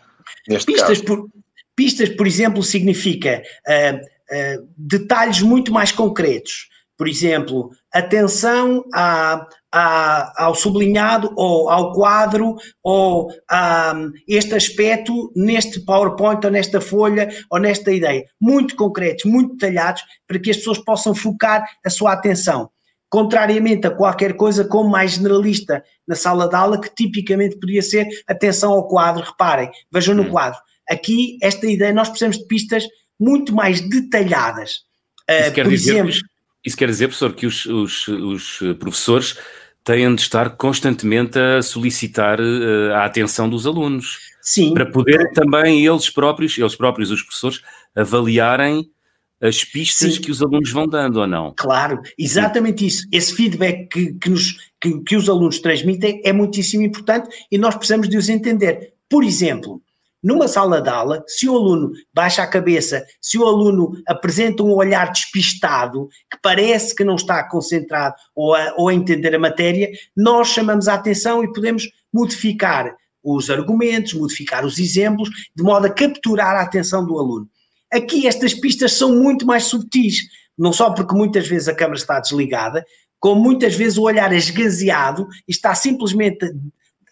Neste 0.49 0.67
pistas, 0.67 1.01
caso? 1.01 1.05
Por, 1.05 1.29
pistas, 1.77 2.09
por 2.11 2.27
exemplo, 2.27 2.63
significa 2.63 3.43
uh, 3.69 3.97
uh, 3.97 4.69
detalhes 4.77 5.43
muito 5.43 5.73
mais 5.73 5.93
concretos. 5.93 6.72
Por 7.03 7.09
exemplo, 7.09 7.71
atenção 7.93 8.85
a, 8.95 9.45
a, 9.73 10.45
ao 10.45 10.55
sublinhado 10.55 11.33
ou 11.35 11.69
ao 11.69 11.93
quadro 11.93 12.55
ou 12.81 13.29
a 13.51 13.93
este 14.29 14.55
aspecto 14.55 15.33
neste 15.35 15.81
PowerPoint 15.81 16.45
ou 16.45 16.53
nesta 16.53 16.81
folha 16.81 17.29
ou 17.51 17.59
nesta 17.59 17.91
ideia. 17.91 18.25
Muito 18.41 18.77
concretos, 18.77 19.25
muito 19.25 19.57
detalhados 19.57 20.05
para 20.29 20.39
que 20.39 20.53
as 20.53 20.59
pessoas 20.59 20.79
possam 20.79 21.13
focar 21.13 21.69
a 21.85 21.91
sua 21.91 22.13
atenção. 22.13 22.71
Contrariamente 23.11 23.85
a 23.85 23.91
qualquer 23.91 24.35
coisa 24.35 24.65
como 24.65 24.89
mais 24.89 25.15
generalista 25.15 25.83
na 26.07 26.15
sala 26.15 26.49
de 26.49 26.55
aula, 26.55 26.81
que 26.81 26.95
tipicamente 26.95 27.59
podia 27.59 27.83
ser 27.83 28.07
atenção 28.29 28.71
ao 28.71 28.87
quadro, 28.87 29.25
reparem, 29.25 29.73
vejam 29.93 30.15
no 30.15 30.23
hum. 30.23 30.31
quadro. 30.31 30.61
Aqui, 30.89 31.37
esta 31.43 31.67
ideia, 31.67 31.93
nós 31.93 32.11
precisamos 32.11 32.39
de 32.39 32.47
pistas 32.47 32.87
muito 33.19 33.53
mais 33.53 33.81
detalhadas. 33.81 34.83
Isso 35.29 35.51
uh, 35.51 35.53
quer 35.53 35.69
dizer, 35.69 35.95
exemplo, 35.95 36.32
isso 36.65 36.77
quer 36.77 36.89
dizer, 36.89 37.09
professor, 37.09 37.35
que 37.35 37.47
os, 37.47 37.67
os, 37.67 38.09
os 38.09 38.59
professores 38.79 39.37
têm 39.85 40.15
de 40.15 40.23
estar 40.23 40.51
constantemente 40.51 41.39
a 41.39 41.63
solicitar 41.63 42.41
uh, 42.41 42.93
a 42.95 43.05
atenção 43.05 43.49
dos 43.49 43.67
alunos. 43.67 44.19
Sim. 44.41 44.75
Para 44.75 44.87
poderem 44.87 45.33
também 45.33 45.85
eles 45.87 46.09
próprios, 46.11 46.57
eles 46.59 46.75
próprios, 46.75 47.11
os 47.11 47.23
professores, 47.23 47.61
avaliarem 47.95 48.89
as 49.41 49.65
pistas 49.65 50.15
Sim. 50.15 50.21
que 50.21 50.31
os 50.31 50.41
alunos 50.41 50.71
vão 50.71 50.87
dando 50.87 51.21
ou 51.21 51.27
não. 51.27 51.53
Claro, 51.57 52.01
exatamente 52.17 52.81
Sim. 52.81 52.87
isso. 52.87 53.09
Esse 53.11 53.35
feedback 53.35 53.89
que, 53.89 54.13
que, 54.15 54.31
nos, 54.31 54.53
que, 54.81 55.01
que 55.01 55.17
os 55.17 55.29
alunos 55.29 55.59
transmitem 55.59 56.21
é 56.25 56.33
muitíssimo 56.33 56.85
importante 56.85 57.29
e 57.51 57.59
nós 57.59 57.75
precisamos 57.75 58.09
de 58.09 58.17
os 58.17 58.29
entender. 58.29 58.93
Por 59.09 59.25
exemplo, 59.25 59.83
numa 60.23 60.47
sala 60.47 60.81
de 60.81 60.89
aula, 60.89 61.25
se 61.27 61.49
o 61.49 61.57
aluno 61.57 61.93
baixa 62.15 62.43
a 62.43 62.47
cabeça, 62.47 63.05
se 63.21 63.37
o 63.39 63.45
aluno 63.45 63.93
apresenta 64.07 64.63
um 64.63 64.73
olhar 64.73 65.11
despistado, 65.11 66.09
que 66.31 66.39
parece 66.41 66.95
que 66.95 67.03
não 67.03 67.17
está 67.17 67.43
concentrado 67.49 68.15
ou 68.35 68.55
a, 68.55 68.75
ou 68.77 68.89
a 68.89 68.95
entender 68.95 69.35
a 69.35 69.39
matéria, 69.39 69.91
nós 70.17 70.49
chamamos 70.49 70.87
a 70.87 70.95
atenção 70.95 71.43
e 71.43 71.53
podemos 71.53 71.89
modificar 72.13 72.95
os 73.23 73.51
argumentos, 73.51 74.15
modificar 74.15 74.65
os 74.65 74.79
exemplos, 74.79 75.29
de 75.55 75.63
modo 75.63 75.87
a 75.87 75.91
capturar 75.91 76.57
a 76.57 76.63
atenção 76.63 77.05
do 77.05 77.19
aluno. 77.19 77.49
Aqui 77.93 78.27
estas 78.27 78.55
pistas 78.55 78.93
são 78.93 79.15
muito 79.15 79.47
mais 79.47 79.65
subtis, 79.65 80.19
não 80.57 80.73
só 80.73 80.91
porque 80.91 81.15
muitas 81.15 81.47
vezes 81.47 81.69
a 81.69 81.75
câmara 81.75 81.99
está 81.99 82.21
desligada, 82.21 82.85
como 83.19 83.41
muitas 83.41 83.75
vezes 83.75 83.99
o 83.99 84.03
olhar 84.03 84.33
é 84.33 84.37
esgaseado 84.37 85.29
e 85.47 85.53
está 85.53 85.75
simplesmente 85.75 86.51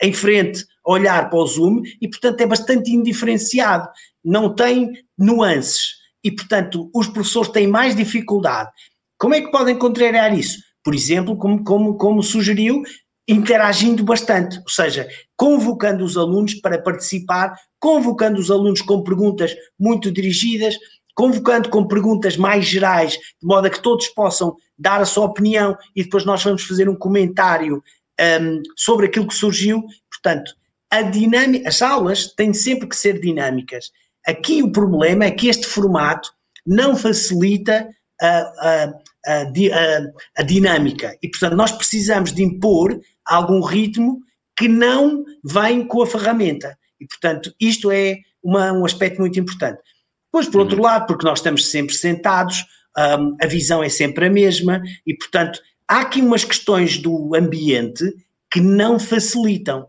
em 0.02 0.12
frente 0.12 0.64
olhar 0.85 1.29
para 1.29 1.39
o 1.39 1.47
Zoom 1.47 1.83
e, 2.01 2.09
portanto, 2.09 2.41
é 2.41 2.47
bastante 2.47 2.91
indiferenciado, 2.91 3.89
não 4.25 4.55
tem 4.55 4.93
nuances 5.17 6.01
e, 6.23 6.31
portanto, 6.31 6.91
os 6.95 7.09
professores 7.09 7.51
têm 7.51 7.67
mais 7.67 7.95
dificuldade. 7.95 8.71
Como 9.19 9.35
é 9.35 9.41
que 9.41 9.51
podem 9.51 9.79
contrariar 9.79 10.37
isso? 10.37 10.59
Por 10.83 10.95
exemplo, 10.95 11.37
como, 11.37 11.63
como, 11.63 11.97
como 11.97 12.23
sugeriu, 12.23 12.83
interagindo 13.29 14.03
bastante, 14.03 14.59
ou 14.59 14.69
seja, 14.69 15.09
convocando 15.37 16.05
os 16.05 16.17
alunos 16.17 16.55
para 16.55 16.83
participar, 16.83 17.55
convocando 17.79 18.41
os 18.41 18.51
alunos 18.51 18.81
com 18.81 19.05
perguntas 19.05 19.55
muito 19.79 20.11
dirigidas, 20.11 20.77
convocando 21.15 21.69
com 21.69 21.87
perguntas 21.87 22.37
mais 22.37 22.67
gerais, 22.67 23.13
de 23.13 23.47
modo 23.47 23.67
a 23.67 23.71
que 23.71 23.83
todos 23.83 24.09
possam 24.09 24.57
dar 24.79 25.01
a 25.01 25.05
sua 25.05 25.27
opinião 25.27 25.77
e 25.95 26.03
depois 26.03 26.25
nós 26.25 26.43
vamos 26.43 26.65
fazer 26.65 26.89
um 26.89 26.97
comentário 26.97 27.83
um, 28.21 28.63
sobre 28.77 29.07
aquilo 29.07 29.29
que 29.29 29.35
surgiu. 29.35 29.85
Portanto, 30.11 30.53
a 30.91 31.03
dinâmica, 31.03 31.69
as 31.69 31.81
aulas 31.83 32.27
têm 32.35 32.53
sempre 32.53 32.89
que 32.89 32.97
ser 32.97 33.21
dinâmicas. 33.21 33.91
Aqui 34.27 34.63
o 34.63 34.73
problema 34.73 35.25
é 35.25 35.31
que 35.31 35.49
este 35.49 35.67
formato 35.67 36.31
não 36.67 36.97
facilita 36.97 37.89
a, 38.21 38.29
a, 38.29 38.93
a, 39.27 39.43
a, 40.39 40.43
dinâmica 40.43 41.17
e, 41.23 41.29
portanto, 41.29 41.57
nós 41.57 41.73
precisamos 41.73 42.33
de 42.33 42.43
impor 42.43 43.01
algum 43.25 43.61
ritmo 43.61 44.21
que 44.57 44.69
não 44.69 45.25
vem 45.43 45.87
com 45.87 46.03
a 46.03 46.07
ferramenta. 46.07 46.77
E, 47.01 47.07
portanto, 47.07 47.55
isto 47.59 47.91
é 47.91 48.19
uma, 48.43 48.73
um 48.73 48.85
aspecto 48.85 49.21
muito 49.21 49.41
importante. 49.41 49.81
Depois, 50.27 50.49
por 50.49 50.61
outro 50.61 50.77
uhum. 50.77 50.83
lado, 50.83 51.07
porque 51.07 51.27
nós 51.27 51.39
estamos 51.39 51.71
sempre 51.71 51.95
sentados, 51.95 52.65
um, 52.97 53.37
a 53.41 53.47
visão 53.47 53.83
é 53.83 53.89
sempre 53.89 54.27
a 54.27 54.31
mesma, 54.31 54.83
e, 55.07 55.15
portanto, 55.15 55.61
há 55.89 56.01
aqui 56.03 56.21
umas 56.21 56.45
questões 56.45 56.99
do 56.99 57.35
ambiente 57.35 58.05
que 58.53 58.61
não 58.61 58.99
facilitam. 58.99 59.87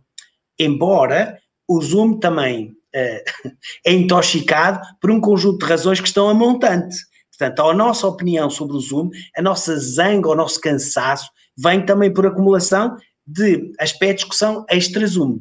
Embora 0.63 1.39
o 1.67 1.81
Zoom 1.81 2.19
também 2.19 2.67
uh, 2.95 3.51
é 3.85 3.93
intoxicado 3.93 4.79
por 4.99 5.09
um 5.09 5.19
conjunto 5.19 5.59
de 5.59 5.65
razões 5.65 5.99
que 5.99 6.07
estão 6.07 6.29
a 6.29 6.33
montante. 6.33 6.95
Portanto, 7.37 7.69
a 7.69 7.73
nossa 7.73 8.07
opinião 8.07 8.49
sobre 8.49 8.75
o 8.75 8.79
Zoom, 8.79 9.09
a 9.35 9.41
nossa 9.41 9.75
zanga, 9.79 10.29
o 10.29 10.35
nosso 10.35 10.61
cansaço, 10.61 11.29
vem 11.57 11.83
também 11.83 12.13
por 12.13 12.25
acumulação 12.25 12.95
de 13.25 13.71
aspectos 13.79 14.25
que 14.25 14.35
são 14.35 14.65
extra-Zoom. 14.69 15.39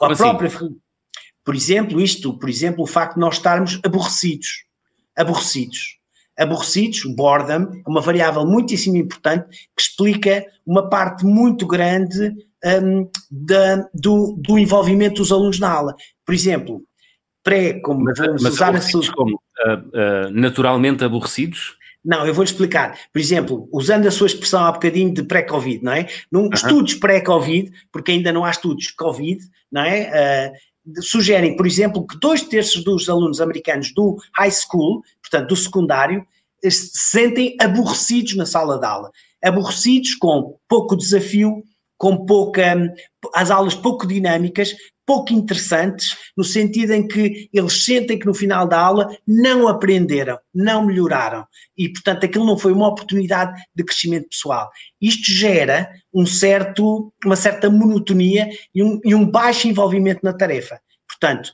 A 0.00 0.12
assim? 0.12 0.22
própria, 0.22 0.50
por 1.44 1.54
exemplo, 1.54 2.00
isto, 2.00 2.38
por 2.38 2.50
exemplo, 2.50 2.84
o 2.84 2.86
facto 2.86 3.14
de 3.14 3.20
nós 3.20 3.36
estarmos 3.36 3.80
aborrecidos. 3.82 4.64
Aborrecidos. 5.16 5.98
Aborrecidos, 6.38 7.02
boredom, 7.16 7.72
é 7.84 7.88
uma 7.88 8.00
variável 8.00 8.44
muitíssimo 8.44 8.96
importante 8.96 9.48
que 9.74 9.82
explica 9.82 10.44
uma 10.66 10.88
parte 10.88 11.24
muito 11.24 11.66
grande 11.66 12.32
um, 12.64 13.08
da, 13.30 13.88
do, 13.94 14.36
do, 14.38 14.58
envolvimento 14.58 15.16
dos 15.16 15.32
alunos 15.32 15.58
na 15.58 15.70
aula. 15.70 15.94
Por 16.24 16.34
exemplo, 16.34 16.82
pré, 17.42 17.80
como 17.80 18.04
mas, 18.04 18.18
vamos 18.18 18.42
mas 18.42 18.54
usar 18.54 18.74
a 18.74 18.80
sua... 18.80 19.12
como 19.12 19.36
uh, 19.36 20.28
uh, 20.28 20.30
naturalmente 20.30 21.04
aborrecidos? 21.04 21.76
Não, 22.04 22.26
eu 22.26 22.32
vou 22.32 22.44
explicar. 22.44 22.98
Por 23.12 23.18
exemplo, 23.18 23.68
usando 23.72 24.06
a 24.06 24.10
sua 24.10 24.28
expressão 24.28 24.64
há 24.64 24.72
bocadinho 24.72 25.12
de 25.12 25.22
pré-Covid, 25.22 25.84
não 25.84 25.92
é? 25.92 26.06
Num, 26.30 26.44
uhum. 26.44 26.50
Estudos 26.52 26.94
pré-Covid, 26.94 27.70
porque 27.92 28.12
ainda 28.12 28.32
não 28.32 28.44
há 28.44 28.50
estudos 28.50 28.90
Covid, 28.92 29.40
não 29.70 29.82
é? 29.82 30.52
Uh, 30.54 31.02
sugerem, 31.02 31.56
por 31.56 31.66
exemplo, 31.66 32.06
que 32.06 32.18
dois 32.18 32.42
terços 32.42 32.82
dos 32.82 33.08
alunos 33.08 33.40
americanos 33.40 33.92
do 33.92 34.16
high 34.36 34.50
school, 34.50 35.02
portanto 35.20 35.48
do 35.48 35.56
secundário, 35.56 36.26
se 36.62 36.90
sentem 36.92 37.56
aborrecidos 37.60 38.36
na 38.36 38.46
sala 38.46 38.78
de 38.78 38.86
aula. 38.86 39.10
Aborrecidos 39.42 40.14
com 40.14 40.58
pouco 40.68 40.96
desafio, 40.96 41.62
com 41.98 42.24
pouca. 42.24 42.94
as 43.34 43.50
aulas 43.50 43.74
pouco 43.74 44.06
dinâmicas, 44.06 44.74
pouco 45.08 45.32
interessantes, 45.32 46.14
no 46.36 46.44
sentido 46.44 46.92
em 46.92 47.08
que 47.08 47.48
eles 47.50 47.84
sentem 47.84 48.18
que 48.18 48.26
no 48.26 48.34
final 48.34 48.68
da 48.68 48.78
aula 48.78 49.08
não 49.26 49.66
aprenderam, 49.66 50.38
não 50.54 50.84
melhoraram. 50.84 51.46
E, 51.76 51.88
portanto, 51.88 52.24
aquilo 52.24 52.44
não 52.44 52.58
foi 52.58 52.72
uma 52.72 52.88
oportunidade 52.88 53.58
de 53.74 53.84
crescimento 53.84 54.28
pessoal. 54.28 54.68
Isto 55.00 55.32
gera 55.32 55.90
um 56.12 56.26
certo, 56.26 57.10
uma 57.24 57.36
certa 57.36 57.70
monotonia 57.70 58.50
e 58.74 58.82
um, 58.82 59.00
e 59.02 59.14
um 59.14 59.24
baixo 59.24 59.66
envolvimento 59.66 60.20
na 60.22 60.34
tarefa. 60.34 60.78
Portanto, 61.08 61.52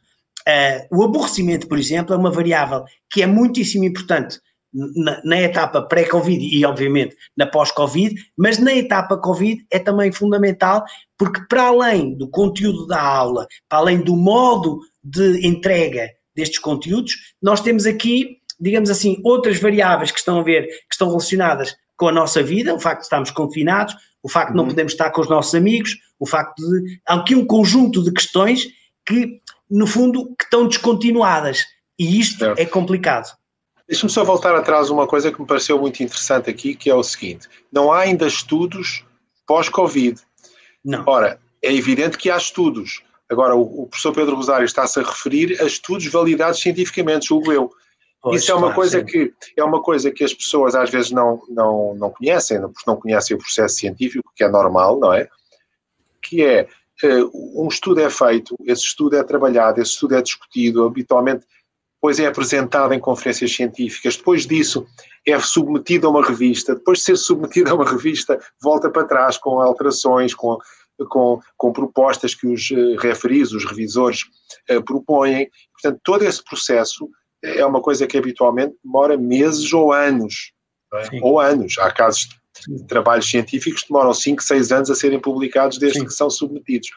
uh, 0.49 0.99
o 0.99 1.05
aborrecimento, 1.05 1.69
por 1.69 1.79
exemplo, 1.79 2.13
é 2.13 2.19
uma 2.19 2.33
variável 2.33 2.85
que 3.09 3.23
é 3.23 3.27
muitíssimo 3.27 3.85
importante 3.85 4.41
na, 4.75 5.21
na, 5.25 5.40
etapa 5.40 5.81
pré-Covid 5.83 6.45
e, 6.45 6.64
obviamente, 6.66 7.16
na 7.37 7.47
pós-Covid, 7.47 8.14
mas 8.37 8.59
na 8.59 8.75
etapa 8.75 9.16
Covid 9.16 9.64
é 9.71 9.78
também 9.78 10.11
fundamental, 10.11 10.85
porque 11.16 11.40
para 11.49 11.69
além 11.69 12.16
do 12.16 12.28
conteúdo 12.28 12.87
da 12.87 13.00
aula, 13.00 13.47
para 13.69 13.78
além 13.78 14.00
do 14.00 14.16
modo 14.16 14.81
de 15.02 15.47
entrega 15.47 16.11
destes 16.35 16.59
conteúdos, 16.59 17.14
nós 17.40 17.61
temos 17.61 17.87
aqui, 17.87 18.38
digamos 18.61 18.90
assim, 18.90 19.21
outras 19.23 19.61
variáveis 19.61 20.11
que 20.11 20.19
estão 20.19 20.40
a 20.40 20.43
ver, 20.43 20.66
que 20.66 20.93
estão 20.93 21.09
relacionadas 21.09 21.76
com 21.97 22.09
a 22.09 22.12
nossa 22.12 22.43
vida, 22.43 22.75
o 22.75 22.81
facto 22.81 23.00
de 23.00 23.07
estarmos 23.07 23.31
confinados, 23.31 23.95
o 24.23 24.28
facto 24.28 24.50
de 24.50 24.57
não 24.57 24.64
uhum. 24.64 24.71
podermos 24.71 24.95
estar 24.95 25.11
com 25.11 25.21
os 25.21 25.28
nossos 25.28 25.54
amigos, 25.54 25.97
o 26.19 26.26
facto 26.26 26.59
de. 26.59 26.99
Há 27.07 27.14
aqui 27.14 27.35
um 27.37 27.47
conjunto 27.47 28.02
de 28.02 28.11
questões 28.11 28.66
que, 29.07 29.40
no 29.71 29.87
fundo, 29.87 30.35
que 30.37 30.45
estão 30.45 30.66
descontinuadas. 30.66 31.64
E 31.99 32.19
isto 32.19 32.38
certo. 32.38 32.59
é 32.59 32.66
complicado. 32.66 33.28
Deixa-me 33.88 34.11
só 34.11 34.25
voltar 34.25 34.55
atrás 34.55 34.88
uma 34.88 35.07
coisa 35.07 35.31
que 35.31 35.41
me 35.41 35.47
pareceu 35.47 35.79
muito 35.79 36.03
interessante 36.03 36.49
aqui, 36.49 36.75
que 36.75 36.88
é 36.88 36.95
o 36.95 37.03
seguinte: 37.03 37.49
não 37.71 37.93
há 37.93 38.00
ainda 38.00 38.26
estudos 38.26 39.05
pós-Covid. 39.47 40.21
Não. 40.85 41.05
Ora, 41.07 41.38
é 41.62 41.73
evidente 41.73 42.17
que 42.17 42.31
há 42.31 42.37
estudos. 42.37 43.03
Agora, 43.29 43.55
o, 43.55 43.87
professor 43.87 44.12
Pedro 44.12 44.37
Rosário 44.37 44.64
está-se 44.64 45.00
a 45.00 45.03
referir 45.03 45.61
a 45.61 45.64
estudos 45.64 46.07
validados 46.07 46.61
cientificamente, 46.61 47.29
julgo 47.29 47.53
eu. 47.53 47.71
Pois, 48.23 48.43
Isso 48.43 48.53
é 48.53 48.55
uma 48.55 48.73
claro, 48.73 48.75
coisa 48.75 49.00
sim. 49.00 49.07
que 49.07 49.35
é 49.57 49.64
uma 49.64 49.83
coisa 49.83 50.11
que 50.11 50.25
as 50.25 50.33
pessoas 50.33 50.75
às 50.75 50.91
vezes 50.91 51.11
não, 51.11 51.43
não, 51.49 51.95
não 51.95 52.11
conhecem, 52.11 52.61
porque 52.61 52.85
não 52.87 52.97
conhecem 52.97 53.37
o 53.37 53.38
processo 53.38 53.76
científico, 53.76 54.33
que 54.35 54.45
é 54.45 54.49
normal, 54.49 54.99
não 54.99 55.12
é? 55.12 55.29
Que 56.23 56.43
é 56.43 56.69
uh, 57.03 57.62
um 57.62 57.69
estudo 57.69 58.00
é 58.00 58.09
feito, 58.09 58.57
esse 58.64 58.83
estudo 58.83 59.17
é 59.17 59.23
trabalhado, 59.23 59.81
esse 59.81 59.93
estudo 59.93 60.14
é 60.14 60.23
discutido, 60.23 60.85
habitualmente 60.85 61.47
depois 62.05 62.21
é 62.21 62.27
apresentado 62.27 62.93
em 62.93 63.01
conferências 63.01 63.55
científicas, 63.55 64.19
depois 64.19 64.47
disso 64.47 64.87
é 65.27 65.41
submetido 65.41 66.07
a 66.07 66.11
uma 66.11 66.23
revista, 66.23 66.75
depois 66.75 66.99
de 66.99 67.05
ser 67.05 67.17
submetido 67.17 67.71
a 67.71 67.75
uma 67.75 67.91
revista, 67.91 68.39
volta 68.61 68.91
para 68.91 69.07
trás 69.07 69.39
com 69.39 69.59
alterações, 69.59 70.35
com, 70.35 70.59
com, 71.09 71.41
com 71.57 71.73
propostas 71.73 72.35
que 72.35 72.47
os 72.47 72.71
uh, 72.73 72.97
referis, 72.99 73.53
os 73.53 73.65
revisores, 73.65 74.21
uh, 74.71 74.85
propõem. 74.85 75.49
Portanto, 75.73 75.99
todo 76.05 76.25
esse 76.25 76.45
processo 76.45 77.09
é 77.43 77.65
uma 77.65 77.81
coisa 77.81 78.07
que 78.07 78.19
habitualmente 78.19 78.75
demora 78.85 79.17
meses 79.17 79.73
ou 79.73 79.91
anos. 79.91 80.53
É? 80.93 81.09
Ou 81.23 81.41
anos. 81.41 81.79
Há 81.79 81.91
casos 81.91 82.29
de 82.69 82.87
trabalhos 82.87 83.31
científicos 83.31 83.81
que 83.81 83.89
demoram 83.89 84.13
5, 84.13 84.43
6 84.43 84.73
anos 84.73 84.91
a 84.91 84.95
serem 84.95 85.19
publicados 85.19 85.79
desde 85.79 86.01
Sim. 86.01 86.05
que 86.05 86.13
são 86.13 86.29
submetidos. 86.29 86.91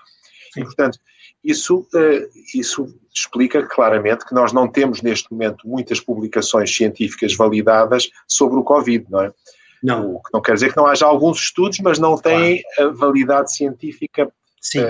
E, 0.58 0.64
portanto, 0.66 1.00
isso, 1.44 1.88
uh, 1.94 2.30
isso 2.54 2.94
explica 3.14 3.66
claramente 3.66 4.26
que 4.26 4.34
nós 4.34 4.54
não 4.54 4.68
temos 4.68 5.02
neste 5.02 5.32
momento 5.32 5.68
muitas 5.68 6.00
publicações 6.00 6.76
científicas 6.76 7.36
validadas 7.36 8.10
sobre 8.28 8.58
o 8.58 8.64
Covid, 8.64 9.06
não 9.10 9.22
é? 9.22 9.34
Não. 9.82 10.16
O 10.16 10.22
que 10.22 10.34
não 10.34 10.42
quer 10.42 10.54
dizer 10.54 10.72
que 10.72 10.78
não 10.78 10.88
haja 10.88 11.06
alguns 11.06 11.40
estudos, 11.40 11.80
mas 11.80 12.00
não 12.00 12.18
têm 12.18 12.64
claro. 12.76 12.92
a 12.92 12.94
validade 12.94 13.54
científica 13.54 14.32
Sim. 14.60 14.82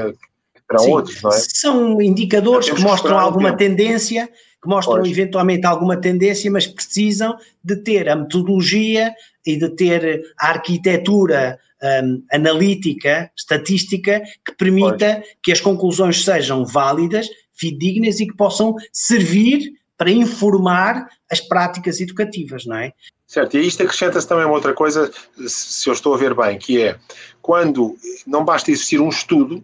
Para 0.68 0.80
Sim. 0.80 0.92
outros, 0.92 1.22
não 1.22 1.32
é? 1.32 1.40
São 1.54 2.02
indicadores 2.02 2.70
que 2.70 2.82
mostram 2.82 3.18
alguma 3.18 3.56
tendência, 3.56 4.28
que 4.62 4.68
mostram 4.68 4.98
pois. 4.98 5.10
eventualmente 5.10 5.66
alguma 5.66 5.96
tendência, 5.96 6.52
mas 6.52 6.68
precisam 6.68 7.38
de 7.64 7.78
ter 7.78 8.10
a 8.10 8.16
metodologia 8.16 9.14
e 9.46 9.58
de 9.58 9.70
ter 9.70 10.24
a 10.38 10.50
arquitetura 10.50 11.58
um, 12.04 12.24
analítica, 12.34 13.32
estatística, 13.36 14.22
que 14.46 14.56
permita 14.58 15.16
pois. 15.16 15.36
que 15.42 15.52
as 15.52 15.62
conclusões 15.62 16.24
sejam 16.24 16.66
válidas, 16.66 17.30
fidedignas 17.54 18.20
e 18.20 18.28
que 18.28 18.36
possam 18.36 18.76
servir 18.92 19.74
para 19.98 20.12
informar 20.12 21.08
as 21.32 21.42
práticas 21.42 22.00
educativas, 22.00 22.66
não 22.66 22.78
é? 22.78 22.94
Certo, 23.26 23.58
e 23.58 23.68
isto 23.68 23.84
acrescenta-se 23.84 24.28
também 24.28 24.46
uma 24.46 24.54
outra 24.54 24.74
coisa, 24.74 25.12
se 25.48 25.90
eu 25.90 25.94
estou 25.94 26.14
a 26.14 26.18
ver 26.18 26.34
bem, 26.34 26.58
que 26.58 26.82
é 26.82 26.98
quando 27.42 27.98
não 28.26 28.46
basta 28.46 28.72
existir 28.72 29.02
um 29.02 29.10
estudo 29.10 29.64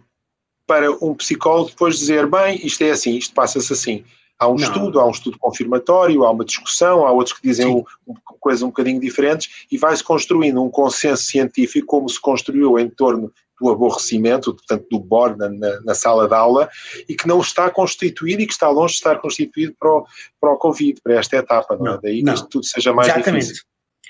para 0.66 0.90
um 1.04 1.14
psicólogo 1.14 1.70
depois 1.70 1.98
dizer, 1.98 2.26
bem, 2.26 2.64
isto 2.64 2.82
é 2.82 2.90
assim, 2.90 3.16
isto 3.16 3.34
passa-se 3.34 3.72
assim. 3.72 4.04
Há 4.38 4.48
um 4.48 4.56
não. 4.56 4.62
estudo, 4.62 4.98
há 4.98 5.06
um 5.06 5.10
estudo 5.10 5.38
confirmatório, 5.38 6.24
há 6.24 6.30
uma 6.30 6.44
discussão, 6.44 7.06
há 7.06 7.12
outros 7.12 7.36
que 7.36 7.46
dizem 7.46 7.66
um, 7.66 7.84
um, 8.06 8.14
coisas 8.40 8.62
um 8.62 8.66
bocadinho 8.66 9.00
diferentes 9.00 9.66
e 9.70 9.78
vai-se 9.78 10.02
construindo 10.02 10.62
um 10.62 10.68
consenso 10.68 11.22
científico 11.22 11.86
como 11.86 12.08
se 12.08 12.20
construiu 12.20 12.78
em 12.78 12.88
torno 12.88 13.32
do 13.60 13.70
aborrecimento, 13.70 14.52
portanto 14.52 14.86
do 14.90 14.98
board 14.98 15.38
na, 15.38 15.48
na, 15.80 15.94
sala 15.94 16.26
de 16.26 16.34
aula 16.34 16.68
e 17.08 17.14
que 17.14 17.28
não 17.28 17.40
está 17.40 17.70
constituído 17.70 18.42
e 18.42 18.46
que 18.46 18.52
está 18.52 18.68
longe 18.68 18.94
de 18.94 18.98
estar 18.98 19.16
constituído 19.20 19.74
para 19.78 19.90
o, 19.90 20.06
para 20.40 20.52
o 20.52 20.56
Covid, 20.56 21.00
para 21.00 21.14
esta 21.14 21.36
etapa, 21.36 21.76
não, 21.76 21.86
é? 21.86 21.88
não 21.90 21.94
é? 21.94 22.00
Daí 22.02 22.22
não. 22.22 22.32
que 22.32 22.38
isto 22.40 22.48
tudo 22.48 22.66
seja 22.66 22.92
mais 22.92 23.08
Exatamente. 23.08 23.42
difícil. 23.42 23.64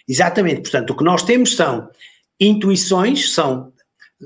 Exatamente, 0.08 0.62
portanto 0.62 0.90
o 0.90 0.96
que 0.96 1.04
nós 1.04 1.22
temos 1.22 1.54
são 1.54 1.88
intuições, 2.40 3.34
são 3.34 3.73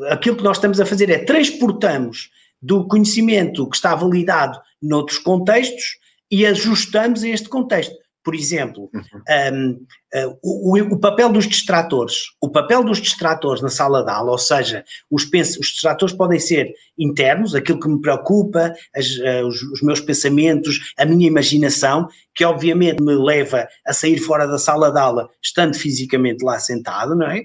aquilo 0.08 0.36
que 0.36 0.44
nós 0.44 0.56
estamos 0.56 0.80
a 0.80 0.86
fazer 0.86 1.10
é 1.10 1.24
transportamos 1.24 2.30
do 2.60 2.86
conhecimento 2.86 3.68
que 3.68 3.76
está 3.76 3.94
validado 3.94 4.58
noutros 4.82 5.18
contextos 5.18 5.96
e 6.30 6.44
ajustamos 6.44 7.22
a 7.22 7.28
este 7.28 7.48
contexto. 7.48 7.94
Por 8.28 8.34
exemplo, 8.34 8.90
uhum. 8.92 9.54
um, 9.54 9.86
uh, 10.14 10.38
o, 10.42 10.78
o, 10.94 11.00
papel 11.00 11.32
dos 11.32 11.46
distratores. 11.46 12.14
O 12.42 12.50
papel 12.50 12.84
dos 12.84 13.00
distratores 13.00 13.62
na 13.62 13.70
sala 13.70 14.04
de 14.04 14.10
aula, 14.10 14.32
ou 14.32 14.36
seja, 14.36 14.84
os, 15.10 15.24
os 15.24 15.66
distratores 15.68 16.14
podem 16.14 16.38
ser 16.38 16.70
internos, 16.98 17.54
aquilo 17.54 17.80
que 17.80 17.88
me 17.88 18.00
preocupa, 18.02 18.74
as, 18.94 19.06
uh, 19.16 19.46
os, 19.46 19.62
os, 19.62 19.80
meus 19.80 20.00
pensamentos, 20.00 20.92
a 20.98 21.06
minha 21.06 21.26
imaginação, 21.26 22.06
que 22.34 22.44
obviamente 22.44 23.02
me 23.02 23.14
leva 23.14 23.66
a 23.86 23.94
sair 23.94 24.18
fora 24.18 24.46
da 24.46 24.58
sala 24.58 24.90
de 24.90 24.98
aula, 24.98 25.30
estando 25.42 25.74
fisicamente 25.74 26.44
lá 26.44 26.58
sentado, 26.58 27.16
não 27.16 27.30
é? 27.30 27.42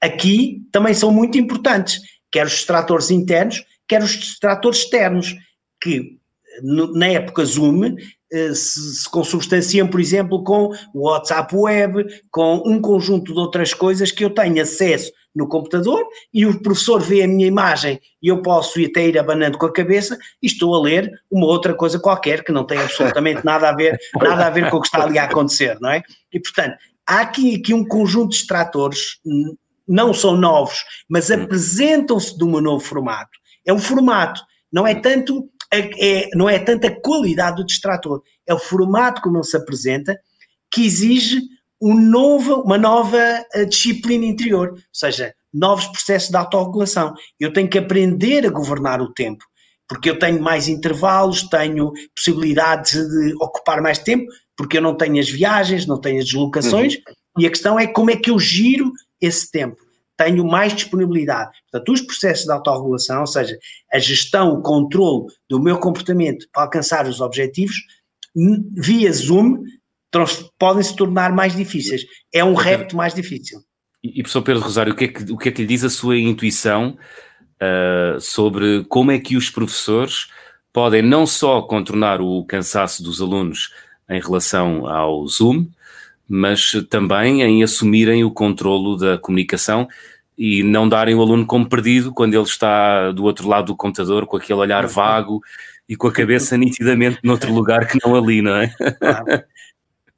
Aqui 0.00 0.62
também 0.70 0.94
são 0.94 1.10
muito 1.10 1.38
importantes, 1.38 2.00
quer 2.30 2.46
os 2.46 2.52
distratores 2.52 3.10
internos, 3.10 3.64
quer 3.88 4.02
os 4.02 4.12
distratores 4.12 4.80
externos, 4.80 5.34
que 5.80 6.18
na 6.62 7.08
época 7.08 7.44
Zoom 7.44 7.96
eh, 8.32 8.54
se, 8.54 8.96
se 8.96 9.10
consubstanciam, 9.10 9.86
por 9.86 10.00
exemplo, 10.00 10.42
com 10.42 10.72
o 10.94 11.08
WhatsApp 11.08 11.54
Web, 11.54 12.06
com 12.30 12.62
um 12.66 12.80
conjunto 12.80 13.32
de 13.32 13.38
outras 13.38 13.72
coisas 13.72 14.10
que 14.10 14.24
eu 14.24 14.30
tenho 14.30 14.60
acesso 14.60 15.12
no 15.34 15.46
computador 15.46 16.02
e 16.32 16.46
o 16.46 16.60
professor 16.62 17.00
vê 17.00 17.22
a 17.22 17.28
minha 17.28 17.46
imagem 17.46 18.00
e 18.22 18.28
eu 18.28 18.40
posso 18.40 18.80
ir 18.80 18.86
até 18.86 19.06
ir 19.06 19.18
abanando 19.18 19.58
com 19.58 19.66
a 19.66 19.72
cabeça 19.72 20.18
e 20.42 20.46
estou 20.46 20.74
a 20.74 20.80
ler 20.80 21.12
uma 21.30 21.46
outra 21.46 21.74
coisa 21.74 22.00
qualquer 22.00 22.42
que 22.42 22.50
não 22.50 22.64
tem 22.64 22.78
absolutamente 22.78 23.44
nada 23.46 23.68
a 23.68 23.72
ver, 23.72 23.98
nada 24.20 24.46
a 24.46 24.50
ver 24.50 24.70
com 24.70 24.78
o 24.78 24.80
que 24.80 24.86
está 24.86 25.02
ali 25.02 25.18
a 25.18 25.24
acontecer, 25.24 25.78
não 25.78 25.90
é? 25.90 26.02
E 26.32 26.40
portanto, 26.40 26.76
há 27.06 27.20
aqui, 27.20 27.54
aqui 27.54 27.74
um 27.74 27.86
conjunto 27.86 28.30
de 28.30 28.36
extratores, 28.36 29.20
não 29.86 30.12
são 30.12 30.36
novos, 30.36 30.84
mas 31.08 31.30
hum. 31.30 31.42
apresentam-se 31.42 32.36
de 32.36 32.44
um 32.44 32.60
novo 32.60 32.84
formato. 32.84 33.30
É 33.64 33.72
o 33.72 33.78
formato, 33.78 34.40
não 34.72 34.86
é 34.86 34.94
tanto 34.94 35.48
a, 35.72 35.76
é, 35.76 36.28
não 36.34 36.48
é 36.48 36.58
tanto 36.58 36.86
a 36.86 37.00
qualidade 37.00 37.56
do 37.56 37.66
distrator, 37.66 38.22
é 38.46 38.54
o 38.54 38.58
formato 38.58 39.20
como 39.20 39.38
ele 39.38 39.44
se 39.44 39.56
apresenta 39.56 40.18
que 40.72 40.84
exige 40.84 41.40
um 41.80 41.94
novo, 41.94 42.62
uma 42.62 42.78
nova 42.78 43.18
eh, 43.52 43.64
disciplina 43.64 44.24
interior, 44.24 44.70
ou 44.70 44.78
seja, 44.92 45.34
novos 45.52 45.86
processos 45.86 46.30
de 46.30 46.36
autorregulação. 46.36 47.14
Eu 47.38 47.52
tenho 47.52 47.68
que 47.68 47.78
aprender 47.78 48.46
a 48.46 48.50
governar 48.50 49.00
o 49.00 49.12
tempo, 49.12 49.44
porque 49.88 50.08
eu 50.08 50.18
tenho 50.18 50.40
mais 50.40 50.68
intervalos, 50.68 51.42
tenho 51.48 51.92
possibilidades 52.14 52.92
de 52.92 53.34
ocupar 53.40 53.82
mais 53.82 53.98
tempo, 53.98 54.26
porque 54.56 54.78
eu 54.78 54.82
não 54.82 54.96
tenho 54.96 55.20
as 55.20 55.28
viagens, 55.28 55.86
não 55.86 56.00
tenho 56.00 56.18
as 56.18 56.24
deslocações, 56.24 56.94
uhum. 56.94 57.42
e 57.42 57.46
a 57.46 57.50
questão 57.50 57.78
é 57.78 57.86
como 57.86 58.10
é 58.10 58.16
que 58.16 58.30
eu 58.30 58.38
giro 58.38 58.90
esse 59.20 59.50
tempo. 59.50 59.76
Tenho 60.16 60.44
mais 60.46 60.74
disponibilidade. 60.74 61.50
Portanto, 61.70 61.92
os 61.92 62.00
processos 62.00 62.46
de 62.46 62.52
autorregulação, 62.52 63.20
ou 63.20 63.26
seja, 63.26 63.58
a 63.92 63.98
gestão, 63.98 64.54
o 64.54 64.62
controle 64.62 65.26
do 65.48 65.60
meu 65.60 65.78
comportamento 65.78 66.46
para 66.52 66.62
alcançar 66.62 67.06
os 67.06 67.20
objetivos, 67.20 67.76
via 68.76 69.12
Zoom, 69.12 69.62
podem 70.58 70.82
se 70.82 70.96
tornar 70.96 71.32
mais 71.32 71.54
difíceis. 71.54 72.04
É 72.32 72.42
um 72.44 72.54
repto 72.54 72.96
mais 72.96 73.14
difícil. 73.14 73.60
E, 74.02 74.22
professor 74.22 74.42
Pedro 74.42 74.62
Rosário, 74.62 74.92
o 74.92 74.96
que, 74.96 75.04
é 75.04 75.08
que, 75.08 75.32
o 75.32 75.36
que 75.36 75.48
é 75.48 75.52
que 75.52 75.62
lhe 75.62 75.68
diz 75.68 75.84
a 75.84 75.90
sua 75.90 76.18
intuição 76.18 76.96
uh, 77.56 78.20
sobre 78.20 78.84
como 78.84 79.10
é 79.10 79.18
que 79.18 79.36
os 79.36 79.50
professores 79.50 80.28
podem 80.72 81.02
não 81.02 81.26
só 81.26 81.62
contornar 81.62 82.20
o 82.20 82.44
cansaço 82.44 83.02
dos 83.02 83.20
alunos 83.20 83.72
em 84.08 84.20
relação 84.20 84.86
ao 84.86 85.26
Zoom, 85.26 85.68
mas 86.28 86.72
também 86.90 87.42
em 87.42 87.62
assumirem 87.62 88.24
o 88.24 88.30
controlo 88.30 88.96
da 88.96 89.18
comunicação 89.18 89.88
e 90.36 90.62
não 90.62 90.88
darem 90.88 91.14
o 91.14 91.22
aluno 91.22 91.46
como 91.46 91.68
perdido 91.68 92.12
quando 92.12 92.34
ele 92.34 92.42
está 92.42 93.10
do 93.12 93.24
outro 93.24 93.48
lado 93.48 93.66
do 93.66 93.76
computador 93.76 94.26
com 94.26 94.36
aquele 94.36 94.58
olhar 94.58 94.86
vago 94.86 95.40
e 95.88 95.96
com 95.96 96.08
a 96.08 96.12
cabeça 96.12 96.56
nitidamente 96.58 97.18
noutro 97.22 97.52
lugar 97.52 97.86
que 97.86 97.98
não 98.04 98.14
ali, 98.14 98.42
não 98.42 98.56
é? 98.56 98.68
Claro. 98.98 99.44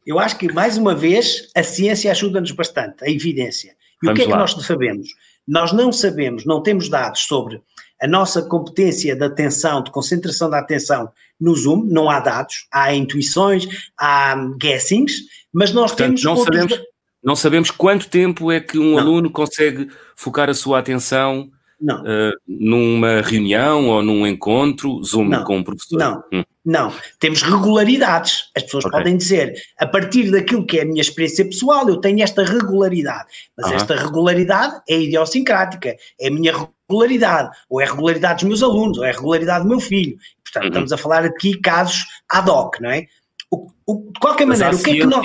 Eu 0.06 0.18
acho 0.18 0.38
que, 0.38 0.50
mais 0.50 0.78
uma 0.78 0.94
vez, 0.94 1.50
a 1.54 1.62
ciência 1.62 2.10
ajuda-nos 2.10 2.52
bastante, 2.52 3.04
a 3.04 3.10
evidência. 3.10 3.76
E 4.02 4.06
Vamos 4.06 4.18
o 4.18 4.24
que 4.24 4.26
é 4.26 4.34
lá. 4.34 4.46
que 4.46 4.54
nós 4.56 4.66
sabemos? 4.66 5.08
Nós 5.46 5.72
não 5.72 5.92
sabemos, 5.92 6.46
não 6.46 6.62
temos 6.62 6.88
dados 6.88 7.20
sobre 7.20 7.60
a 8.00 8.06
nossa 8.06 8.42
competência 8.42 9.16
de 9.16 9.24
atenção, 9.24 9.82
de 9.82 9.90
concentração 9.90 10.48
da 10.48 10.58
atenção 10.58 11.10
no 11.40 11.54
Zoom, 11.54 11.84
não 11.84 12.08
há 12.10 12.20
dados, 12.20 12.66
há 12.72 12.94
intuições, 12.94 13.66
há 13.98 14.36
guessings, 14.58 15.12
mas 15.52 15.72
nós 15.72 15.92
Portanto, 15.92 16.20
temos. 16.20 16.24
Não 16.24 16.36
sabemos, 16.36 16.80
não 17.22 17.36
sabemos 17.36 17.70
quanto 17.70 18.08
tempo 18.08 18.50
é 18.50 18.60
que 18.60 18.78
um 18.78 18.92
não. 18.92 18.98
aluno 18.98 19.30
consegue 19.30 19.88
focar 20.16 20.48
a 20.48 20.54
sua 20.54 20.78
atenção. 20.78 21.50
Uh, 21.80 22.32
numa 22.46 23.20
reunião 23.20 23.88
ou 23.88 24.02
num 24.02 24.26
encontro, 24.26 25.02
Zoom 25.04 25.28
não. 25.28 25.44
com 25.44 25.60
o 25.60 25.64
professor? 25.64 25.96
Não, 25.96 26.22
hum. 26.32 26.44
não. 26.64 26.92
Temos 27.20 27.42
regularidades. 27.42 28.50
As 28.56 28.64
pessoas 28.64 28.84
okay. 28.84 28.98
podem 28.98 29.16
dizer, 29.16 29.54
a 29.78 29.86
partir 29.86 30.30
daquilo 30.30 30.66
que 30.66 30.78
é 30.78 30.82
a 30.82 30.84
minha 30.84 31.00
experiência 31.00 31.44
pessoal, 31.44 31.88
eu 31.88 31.98
tenho 31.98 32.22
esta 32.22 32.42
regularidade. 32.44 33.26
Mas 33.56 33.66
uh 33.66 33.70
-huh. 33.70 33.76
esta 33.76 33.96
regularidade 33.96 34.80
é 34.88 34.98
idiosincrática, 35.00 35.96
é 36.20 36.28
a 36.28 36.30
minha 36.30 36.52
regularidade, 36.88 37.50
ou 37.70 37.80
é 37.80 37.84
a 37.84 37.90
regularidade 37.90 38.40
dos 38.40 38.48
meus 38.48 38.62
alunos, 38.62 38.98
ou 38.98 39.04
é 39.04 39.10
a 39.10 39.14
regularidade 39.14 39.62
do 39.62 39.68
meu 39.68 39.80
filho. 39.80 40.16
Portanto, 40.42 40.64
uh 40.64 40.66
uhum. 40.66 40.82
-huh. 40.82 40.84
estamos 40.84 40.92
a 40.92 40.96
falar 40.96 41.24
aqui 41.24 41.60
casos 41.60 42.06
ad 42.28 42.50
hoc, 42.50 42.80
não 42.80 42.90
é? 42.90 43.06
O, 43.50 43.68
o, 43.86 44.12
de 44.12 44.20
qualquer 44.20 44.46
maneira, 44.46 44.74
o 44.74 44.82
que 44.82 44.90
é 44.90 44.94
que 44.94 45.06
nós 45.06 45.24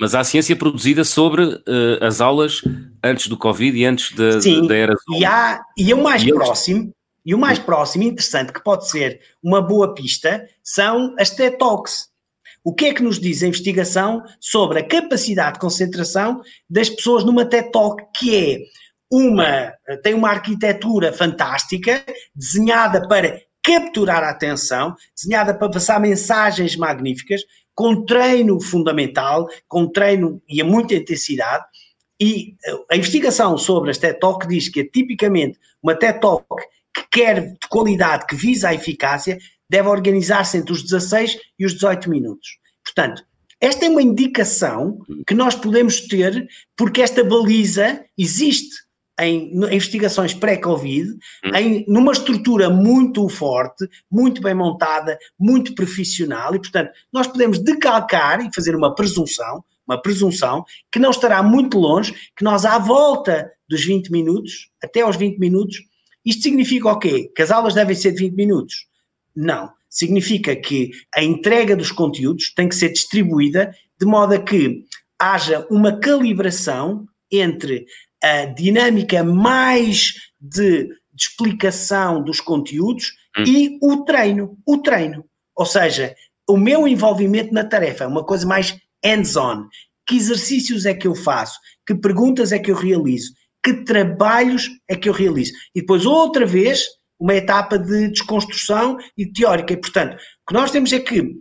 mas 0.00 0.14
há 0.14 0.24
ciência 0.24 0.56
produzida 0.56 1.04
sobre 1.04 1.44
uh, 1.44 1.60
as 2.00 2.22
aulas 2.22 2.62
antes 3.04 3.28
do 3.28 3.36
Covid 3.36 3.76
e 3.76 3.84
antes 3.84 4.12
da, 4.16 4.40
Sim, 4.40 4.66
da 4.66 4.74
era 4.74 4.94
Zoom. 4.94 5.18
E, 5.18 5.24
há, 5.26 5.60
e 5.76 5.92
o 5.92 6.02
mais 6.02 6.22
e 6.22 6.32
próximo, 6.32 6.94
e 7.24 7.34
o 7.34 7.38
mais 7.38 7.58
próximo, 7.58 8.04
interessante, 8.04 8.50
que 8.50 8.64
pode 8.64 8.88
ser 8.88 9.20
uma 9.42 9.60
boa 9.60 9.94
pista, 9.94 10.48
são 10.64 11.14
as 11.18 11.28
TED 11.28 11.58
Talks. 11.58 12.08
O 12.64 12.74
que 12.74 12.86
é 12.86 12.94
que 12.94 13.02
nos 13.02 13.18
diz 13.18 13.42
a 13.42 13.46
investigação 13.46 14.22
sobre 14.40 14.80
a 14.80 14.86
capacidade 14.86 15.54
de 15.54 15.60
concentração 15.60 16.40
das 16.68 16.88
pessoas 16.88 17.22
numa 17.22 17.44
TED 17.44 17.70
Talk, 17.70 18.02
que 18.16 18.34
é 18.34 18.58
uma, 19.12 19.72
tem 20.02 20.14
uma 20.14 20.30
arquitetura 20.30 21.12
fantástica, 21.12 22.02
desenhada 22.34 23.06
para 23.06 23.38
capturar 23.62 24.22
a 24.22 24.30
atenção, 24.30 24.94
desenhada 25.14 25.54
para 25.54 25.70
passar 25.70 26.00
mensagens 26.00 26.76
magníficas, 26.76 27.42
com 27.80 28.04
treino 28.04 28.60
fundamental, 28.60 29.48
com 29.66 29.86
treino 29.86 30.42
e 30.46 30.60
a 30.60 30.64
muita 30.66 30.94
intensidade. 30.94 31.64
E 32.20 32.54
eh, 32.62 32.84
a 32.90 32.94
investigação 32.94 33.56
sobre 33.56 33.90
as 33.90 33.96
TED 33.96 34.20
Talk 34.20 34.46
diz 34.46 34.68
que 34.68 34.84
tipicamente 34.84 35.58
uma 35.82 35.94
TED 35.94 36.20
Talk 36.20 36.44
que 36.94 37.06
quer 37.10 37.40
de 37.40 37.68
qualidade, 37.70 38.26
que 38.26 38.36
visa 38.36 38.68
a 38.68 38.74
eficácia, 38.74 39.38
deve 39.66 39.88
organizar-se 39.88 40.58
entre 40.58 40.74
os 40.74 40.82
16 40.82 41.38
e 41.58 41.64
os 41.64 41.72
18 41.72 42.10
minutos. 42.10 42.58
Portanto, 42.84 43.24
esta 43.58 43.86
é 43.86 43.88
uma 43.88 44.02
indicação 44.02 44.98
que 45.26 45.32
nós 45.32 45.54
podemos 45.54 46.02
ter, 46.02 46.46
porque 46.76 47.00
esta 47.00 47.24
baliza 47.24 48.04
existe 48.18 48.76
em, 49.20 49.52
em 49.52 49.74
investigações 49.74 50.34
pré-Covid, 50.34 51.10
hum. 51.10 51.56
em 51.56 51.84
numa 51.86 52.12
estrutura 52.12 52.70
muito 52.70 53.28
forte, 53.28 53.88
muito 54.10 54.40
bem 54.40 54.54
montada, 54.54 55.18
muito 55.38 55.74
profissional, 55.74 56.54
e 56.54 56.58
portanto 56.58 56.90
nós 57.12 57.26
podemos 57.26 57.58
decalcar 57.58 58.44
e 58.44 58.50
fazer 58.54 58.74
uma 58.74 58.94
presunção, 58.94 59.64
uma 59.86 60.00
presunção 60.00 60.64
que 60.90 60.98
não 60.98 61.10
estará 61.10 61.42
muito 61.42 61.78
longe, 61.78 62.14
que 62.36 62.44
nós 62.44 62.64
à 62.64 62.78
volta 62.78 63.50
dos 63.68 63.84
20 63.84 64.10
minutos, 64.10 64.70
até 64.82 65.00
aos 65.00 65.16
20 65.16 65.38
minutos, 65.38 65.78
isto 66.24 66.42
significa 66.42 66.88
o 66.88 66.98
quê? 66.98 67.30
Que 67.34 67.42
as 67.42 67.50
aulas 67.50 67.74
devem 67.74 67.94
ser 67.94 68.12
de 68.12 68.18
20 68.18 68.34
minutos? 68.34 68.86
Não. 69.34 69.70
Significa 69.88 70.54
que 70.54 70.90
a 71.14 71.22
entrega 71.22 71.74
dos 71.74 71.90
conteúdos 71.90 72.52
tem 72.54 72.68
que 72.68 72.74
ser 72.74 72.90
distribuída 72.90 73.74
de 73.98 74.06
modo 74.06 74.34
a 74.34 74.38
que 74.38 74.84
haja 75.18 75.66
uma 75.70 75.98
calibração 75.98 77.06
entre 77.30 77.86
a 78.22 78.46
dinâmica 78.46 79.24
mais 79.24 80.14
de, 80.40 80.84
de 80.84 81.22
explicação 81.22 82.22
dos 82.22 82.40
conteúdos 82.40 83.12
hum. 83.38 83.44
e 83.46 83.78
o 83.82 84.04
treino, 84.04 84.58
o 84.66 84.78
treino. 84.78 85.24
Ou 85.56 85.66
seja, 85.66 86.14
o 86.48 86.56
meu 86.56 86.86
envolvimento 86.86 87.52
na 87.52 87.64
tarefa 87.64 88.04
é 88.04 88.06
uma 88.06 88.24
coisa 88.24 88.46
mais 88.46 88.76
hands-on. 89.04 89.66
Que 90.06 90.16
exercícios 90.16 90.86
é 90.86 90.94
que 90.94 91.06
eu 91.06 91.14
faço? 91.14 91.58
Que 91.86 91.94
perguntas 91.94 92.52
é 92.52 92.58
que 92.58 92.70
eu 92.70 92.76
realizo? 92.76 93.32
Que 93.62 93.84
trabalhos 93.84 94.68
é 94.88 94.96
que 94.96 95.08
eu 95.08 95.12
realizo? 95.12 95.52
E 95.74 95.80
depois, 95.80 96.06
outra 96.06 96.46
vez, 96.46 96.86
uma 97.18 97.34
etapa 97.34 97.78
de 97.78 98.08
desconstrução 98.08 98.96
e 99.16 99.30
teórica. 99.30 99.72
E, 99.72 99.76
portanto, 99.76 100.14
o 100.14 100.48
que 100.48 100.54
nós 100.54 100.70
temos 100.70 100.92
é 100.92 100.98
que, 100.98 101.34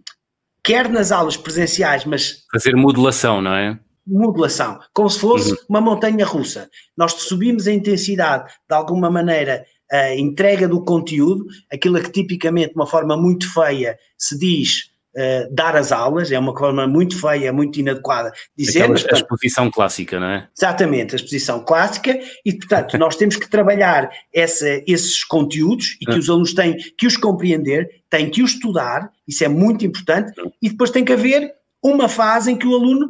quer 0.64 0.90
nas 0.90 1.12
aulas 1.12 1.38
presenciais, 1.38 2.06
mas. 2.06 2.44
Fazer 2.52 2.76
modulação, 2.76 3.42
não 3.42 3.54
é? 3.54 3.80
Modulação, 4.10 4.80
como 4.94 5.10
se 5.10 5.20
fosse 5.20 5.52
uhum. 5.52 5.58
uma 5.70 5.82
montanha 5.82 6.26
russa. 6.26 6.70
Nós 6.98 7.14
subimos 7.14 7.68
a 7.68 7.72
intensidade 7.72 8.52
de 8.68 8.76
alguma 8.76 9.10
maneira 9.10 9.64
a 9.92 10.16
entrega 10.16 10.68
do 10.68 10.84
conteúdo, 10.84 11.46
aquilo 11.72 12.02
que 12.02 12.12
tipicamente, 12.12 12.70
de 12.70 12.76
uma 12.76 12.86
forma 12.86 13.18
muito 13.18 13.52
feia, 13.52 13.98
se 14.18 14.38
diz 14.38 14.92
uh, 15.16 15.54
dar 15.54 15.76
as 15.76 15.92
aulas, 15.92 16.32
é 16.32 16.38
uma 16.38 16.56
forma 16.56 16.88
muito 16.88 17.20
feia, 17.20 17.52
muito 17.52 17.80
inadequada 17.80 18.32
dizer. 18.56 18.84
Aquela, 18.84 19.00
a 19.00 19.14
exposição 19.16 19.72
clássica, 19.72 20.20
não 20.20 20.28
é? 20.28 20.48
Exatamente, 20.56 21.14
a 21.14 21.18
exposição 21.18 21.64
clássica, 21.64 22.20
e 22.46 22.54
portanto 22.54 22.98
nós 22.98 23.16
temos 23.16 23.36
que 23.36 23.50
trabalhar 23.50 24.10
essa, 24.34 24.82
esses 24.88 25.24
conteúdos 25.24 25.98
e 26.00 26.06
que 26.06 26.12
uhum. 26.12 26.20
os 26.20 26.30
alunos 26.30 26.54
têm 26.54 26.78
que 26.98 27.08
os 27.08 27.18
compreender, 27.18 27.90
têm 28.10 28.30
que 28.30 28.44
os 28.44 28.52
estudar, 28.52 29.10
isso 29.28 29.44
é 29.44 29.48
muito 29.48 29.86
importante, 29.86 30.40
uhum. 30.40 30.52
e 30.62 30.70
depois 30.70 30.92
tem 30.92 31.04
que 31.04 31.14
haver 31.14 31.52
uma 31.82 32.10
fase 32.10 32.52
em 32.52 32.58
que 32.58 32.68
o 32.68 32.76
aluno 32.76 33.10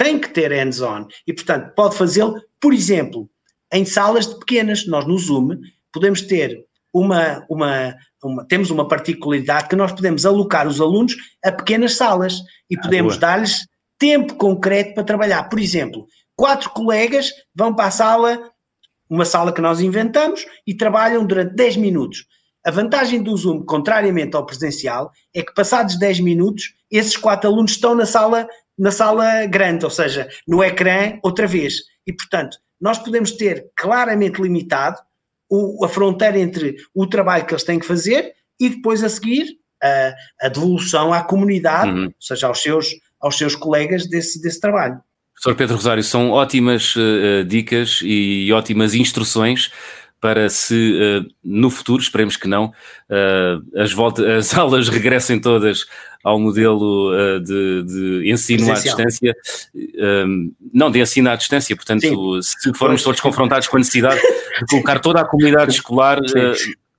tem 0.00 0.18
que 0.18 0.30
ter 0.30 0.50
hands-on 0.50 1.06
e, 1.26 1.32
portanto, 1.34 1.74
pode 1.74 1.94
fazê-lo, 1.94 2.34
por 2.58 2.72
exemplo, 2.72 3.28
em 3.70 3.84
salas 3.84 4.26
de 4.26 4.38
pequenas. 4.38 4.86
Nós 4.86 5.06
no 5.06 5.18
Zoom 5.18 5.50
podemos 5.92 6.22
ter 6.22 6.64
uma, 6.90 7.44
uma, 7.50 7.94
uma, 8.24 8.46
temos 8.46 8.70
uma 8.70 8.88
particularidade 8.88 9.68
que 9.68 9.76
nós 9.76 9.92
podemos 9.92 10.24
alocar 10.24 10.66
os 10.66 10.80
alunos 10.80 11.14
a 11.44 11.52
pequenas 11.52 11.96
salas 11.96 12.40
e 12.70 12.76
ah, 12.78 12.80
podemos 12.80 13.18
dar-lhes 13.18 13.66
tempo 13.98 14.36
concreto 14.36 14.94
para 14.94 15.04
trabalhar. 15.04 15.50
Por 15.50 15.60
exemplo, 15.60 16.06
quatro 16.34 16.70
colegas 16.70 17.30
vão 17.54 17.74
para 17.74 17.88
a 17.88 17.90
sala, 17.90 18.50
uma 19.06 19.26
sala 19.26 19.52
que 19.52 19.60
nós 19.60 19.82
inventamos, 19.82 20.46
e 20.66 20.74
trabalham 20.74 21.26
durante 21.26 21.54
10 21.54 21.76
minutos. 21.76 22.24
A 22.64 22.70
vantagem 22.70 23.22
do 23.22 23.36
Zoom, 23.36 23.66
contrariamente 23.66 24.34
ao 24.34 24.46
presencial, 24.46 25.10
é 25.34 25.42
que 25.42 25.52
passados 25.52 25.98
10 25.98 26.20
minutos, 26.20 26.72
esses 26.90 27.18
quatro 27.18 27.50
alunos 27.50 27.72
estão 27.72 27.94
na 27.94 28.06
sala 28.06 28.48
na 28.80 28.90
sala 28.90 29.44
grande, 29.44 29.84
ou 29.84 29.90
seja, 29.90 30.26
no 30.48 30.64
ecrã 30.64 31.18
outra 31.22 31.46
vez. 31.46 31.74
E, 32.06 32.12
portanto, 32.14 32.56
nós 32.80 32.98
podemos 32.98 33.32
ter 33.32 33.66
claramente 33.76 34.40
limitado 34.40 34.96
o, 35.50 35.84
a 35.84 35.88
fronteira 35.88 36.38
entre 36.38 36.76
o 36.94 37.06
trabalho 37.06 37.44
que 37.44 37.52
eles 37.52 37.62
têm 37.62 37.78
que 37.78 37.86
fazer 37.86 38.32
e 38.58 38.70
depois 38.70 39.04
a 39.04 39.08
seguir 39.10 39.46
a, 39.82 40.14
a 40.46 40.48
devolução 40.48 41.12
à 41.12 41.22
comunidade, 41.22 41.90
uhum. 41.90 42.06
ou 42.06 42.14
seja, 42.18 42.46
aos 42.46 42.62
seus, 42.62 42.88
aos 43.20 43.36
seus 43.36 43.54
colegas 43.54 44.06
desse, 44.08 44.40
desse 44.40 44.58
trabalho. 44.58 44.98
Professor 45.34 45.56
Pedro 45.56 45.76
Rosário, 45.76 46.02
são 46.02 46.30
ótimas 46.30 46.94
uh, 46.96 47.44
dicas 47.46 48.00
e 48.02 48.50
ótimas 48.52 48.94
instruções 48.94 49.70
para 50.20 50.50
se 50.50 50.92
uh, 50.92 51.26
no 51.42 51.70
futuro, 51.70 52.02
esperemos 52.02 52.36
que 52.36 52.46
não, 52.46 52.66
uh, 52.66 53.80
as, 53.80 53.92
volta, 53.92 54.36
as 54.36 54.52
aulas 54.56 54.88
regressem 54.88 55.40
todas 55.40 55.86
ao 56.22 56.38
modelo 56.38 57.10
uh, 57.12 57.40
de, 57.40 57.82
de, 57.84 58.30
ensino 58.30 58.70
à 58.70 58.74
distância, 58.74 59.34
não 60.72 60.90
de 60.90 61.00
ensino 61.00 61.30
à 61.30 61.36
distância, 61.36 61.74
portanto, 61.74 62.42
Sim. 62.42 62.58
se 62.60 62.74
formos 62.74 63.02
todos 63.02 63.20
confrontados 63.20 63.68
com 63.68 63.76
a 63.76 63.80
necessidade 63.80 64.20
de 64.20 64.66
colocar 64.68 64.98
toda 64.98 65.20
a 65.20 65.24
comunidade 65.24 65.72
escolar 65.72 66.20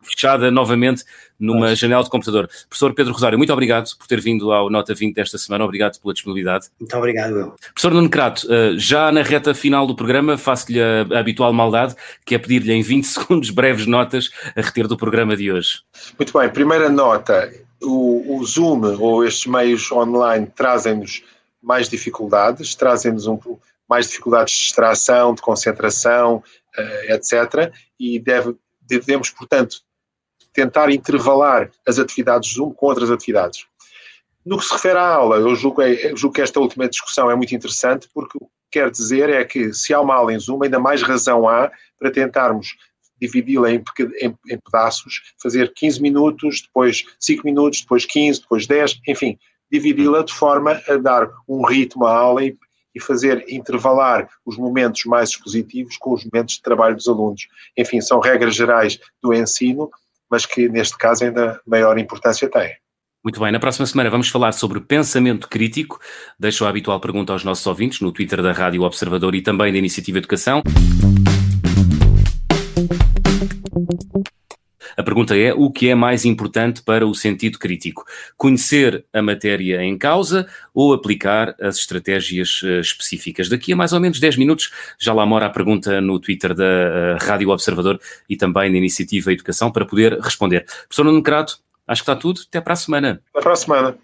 fechada 0.01 0.51
novamente 0.51 1.03
numa 1.39 1.69
Mas... 1.69 1.79
janela 1.79 2.03
de 2.03 2.09
computador. 2.09 2.47
Professor 2.69 2.93
Pedro 2.93 3.13
Rosário, 3.13 3.37
muito 3.37 3.51
obrigado 3.51 3.89
por 3.97 4.07
ter 4.07 4.21
vindo 4.21 4.51
ao 4.51 4.69
Nota 4.69 4.93
20 4.93 5.15
desta 5.15 5.37
semana, 5.37 5.63
obrigado 5.63 5.99
pela 5.99 6.13
disponibilidade. 6.13 6.67
Muito 6.79 6.95
obrigado, 6.95 7.37
eu. 7.37 7.55
Professor 7.73 7.93
Nuno 7.93 8.09
Crato, 8.09 8.47
eh, 8.51 8.73
já 8.77 9.11
na 9.11 9.21
reta 9.23 9.53
final 9.53 9.87
do 9.87 9.95
programa 9.95 10.37
faço-lhe 10.37 10.79
a 10.81 11.19
habitual 11.19 11.51
maldade, 11.51 11.95
que 12.25 12.35
é 12.35 12.37
pedir-lhe 12.37 12.71
em 12.71 12.81
20 12.81 13.03
segundos 13.07 13.49
breves 13.49 13.87
notas 13.87 14.29
a 14.55 14.61
reter 14.61 14.87
do 14.87 14.95
programa 14.95 15.35
de 15.35 15.51
hoje. 15.51 15.81
Muito 16.17 16.37
bem, 16.37 16.49
primeira 16.49 16.89
nota, 16.89 17.51
o, 17.81 18.37
o 18.37 18.45
Zoom 18.45 18.81
ou 18.99 19.25
estes 19.25 19.47
meios 19.47 19.91
online 19.91 20.47
trazem-nos 20.55 21.23
mais 21.61 21.89
dificuldades, 21.89 22.75
trazem-nos 22.75 23.27
um, 23.27 23.39
mais 23.87 24.07
dificuldades 24.07 24.53
de 24.53 24.59
distração, 24.61 25.33
de 25.33 25.41
concentração, 25.41 26.37
uh, 26.77 27.13
etc. 27.13 27.71
E 27.99 28.19
deve, 28.19 28.55
devemos, 28.81 29.29
portanto, 29.29 29.81
tentar 30.53 30.91
intervalar 30.91 31.71
as 31.87 31.99
atividades 31.99 32.53
Zoom 32.53 32.73
com 32.73 32.87
outras 32.87 33.09
atividades. 33.09 33.65
No 34.45 34.57
que 34.57 34.65
se 34.65 34.73
refere 34.73 34.97
à 34.97 35.07
aula, 35.07 35.37
eu 35.37 35.55
julgo, 35.55 35.81
eu 35.81 36.17
julgo 36.17 36.35
que 36.35 36.41
esta 36.41 36.59
última 36.59 36.89
discussão 36.89 37.29
é 37.29 37.35
muito 37.35 37.53
interessante, 37.53 38.09
porque 38.13 38.37
o 38.39 38.45
que 38.45 38.79
quer 38.79 38.89
dizer 38.89 39.29
é 39.29 39.43
que 39.45 39.73
se 39.73 39.93
há 39.93 40.01
uma 40.01 40.15
aula 40.15 40.33
em 40.33 40.39
Zoom, 40.39 40.63
ainda 40.63 40.79
mais 40.79 41.03
razão 41.03 41.47
há 41.47 41.71
para 41.99 42.11
tentarmos 42.11 42.75
dividi-la 43.21 43.71
em, 43.71 43.83
em, 44.19 44.35
em, 44.49 44.57
pedaços, 44.57 45.21
fazer 45.41 45.71
15 45.75 46.01
minutos, 46.01 46.61
depois 46.61 47.03
5 47.19 47.45
minutos, 47.45 47.81
depois 47.81 48.03
15, 48.03 48.41
depois 48.41 48.65
10, 48.65 48.99
enfim, 49.07 49.37
dividi-la 49.71 50.23
de 50.23 50.33
forma 50.33 50.81
a 50.87 50.97
dar 50.97 51.29
um 51.47 51.63
ritmo 51.63 52.05
à 52.05 52.17
aula 52.17 52.43
e, 52.43 52.57
e, 52.95 52.99
fazer 52.99 53.45
intervalar 53.47 54.27
os 54.43 54.57
momentos 54.57 55.05
mais 55.05 55.29
expositivos 55.29 55.97
com 55.97 56.13
os 56.13 56.25
momentos 56.25 56.55
de 56.55 56.63
trabalho 56.63 56.95
dos 56.95 57.07
alunos. 57.07 57.47
Enfim, 57.77 58.01
são 58.01 58.19
regras 58.19 58.55
gerais 58.55 58.99
do 59.21 59.31
ensino 59.33 59.89
mas 60.31 60.45
que 60.45 60.69
neste 60.69 60.97
caso 60.97 61.25
ainda 61.25 61.59
maior 61.67 61.97
importância 61.99 62.49
tem. 62.49 62.71
Muito 63.23 63.39
bem, 63.39 63.51
na 63.51 63.59
próxima 63.59 63.85
semana 63.85 64.09
vamos 64.09 64.29
falar 64.29 64.51
sobre 64.51 64.79
pensamento 64.79 65.47
crítico. 65.47 65.99
Deixo 66.39 66.65
a 66.65 66.69
habitual 66.69 66.99
pergunta 66.99 67.33
aos 67.33 67.43
nossos 67.43 67.67
ouvintes 67.67 67.99
no 67.99 68.11
Twitter 68.11 68.41
da 68.41 68.51
Rádio 68.51 68.81
Observador 68.81 69.35
e 69.35 69.41
também 69.41 69.71
da 69.71 69.77
Iniciativa 69.77 70.17
Educação. 70.17 70.63
A 74.95 75.03
pergunta 75.03 75.37
é: 75.37 75.53
o 75.53 75.71
que 75.71 75.89
é 75.89 75.95
mais 75.95 76.25
importante 76.25 76.81
para 76.81 77.05
o 77.05 77.13
sentido 77.13 77.57
crítico? 77.57 78.03
Conhecer 78.37 79.05
a 79.13 79.21
matéria 79.21 79.83
em 79.83 79.97
causa 79.97 80.47
ou 80.73 80.93
aplicar 80.93 81.55
as 81.59 81.77
estratégias 81.77 82.61
uh, 82.61 82.79
específicas? 82.79 83.49
Daqui 83.49 83.73
a 83.73 83.75
mais 83.75 83.93
ou 83.93 83.99
menos 83.99 84.19
10 84.19 84.37
minutos 84.37 84.71
já 84.99 85.13
lá 85.13 85.25
mora 85.25 85.45
a 85.45 85.49
pergunta 85.49 85.99
no 86.01 86.19
Twitter 86.19 86.53
da 86.53 86.63
uh, 86.63 87.17
Rádio 87.25 87.49
Observador 87.49 87.99
e 88.29 88.35
também 88.35 88.71
da 88.71 88.77
Iniciativa 88.77 89.31
Educação 89.31 89.71
para 89.71 89.85
poder 89.85 90.19
responder. 90.19 90.65
Professor 90.87 91.03
Nuno 91.03 91.23
Crato, 91.23 91.59
acho 91.87 92.03
que 92.03 92.11
está 92.11 92.19
tudo. 92.19 92.41
Até 92.47 92.61
para 92.61 92.73
a 92.73 92.77
semana. 92.77 93.21
Até 93.33 93.43
para 93.43 93.53
a 93.53 93.55
semana. 93.55 93.97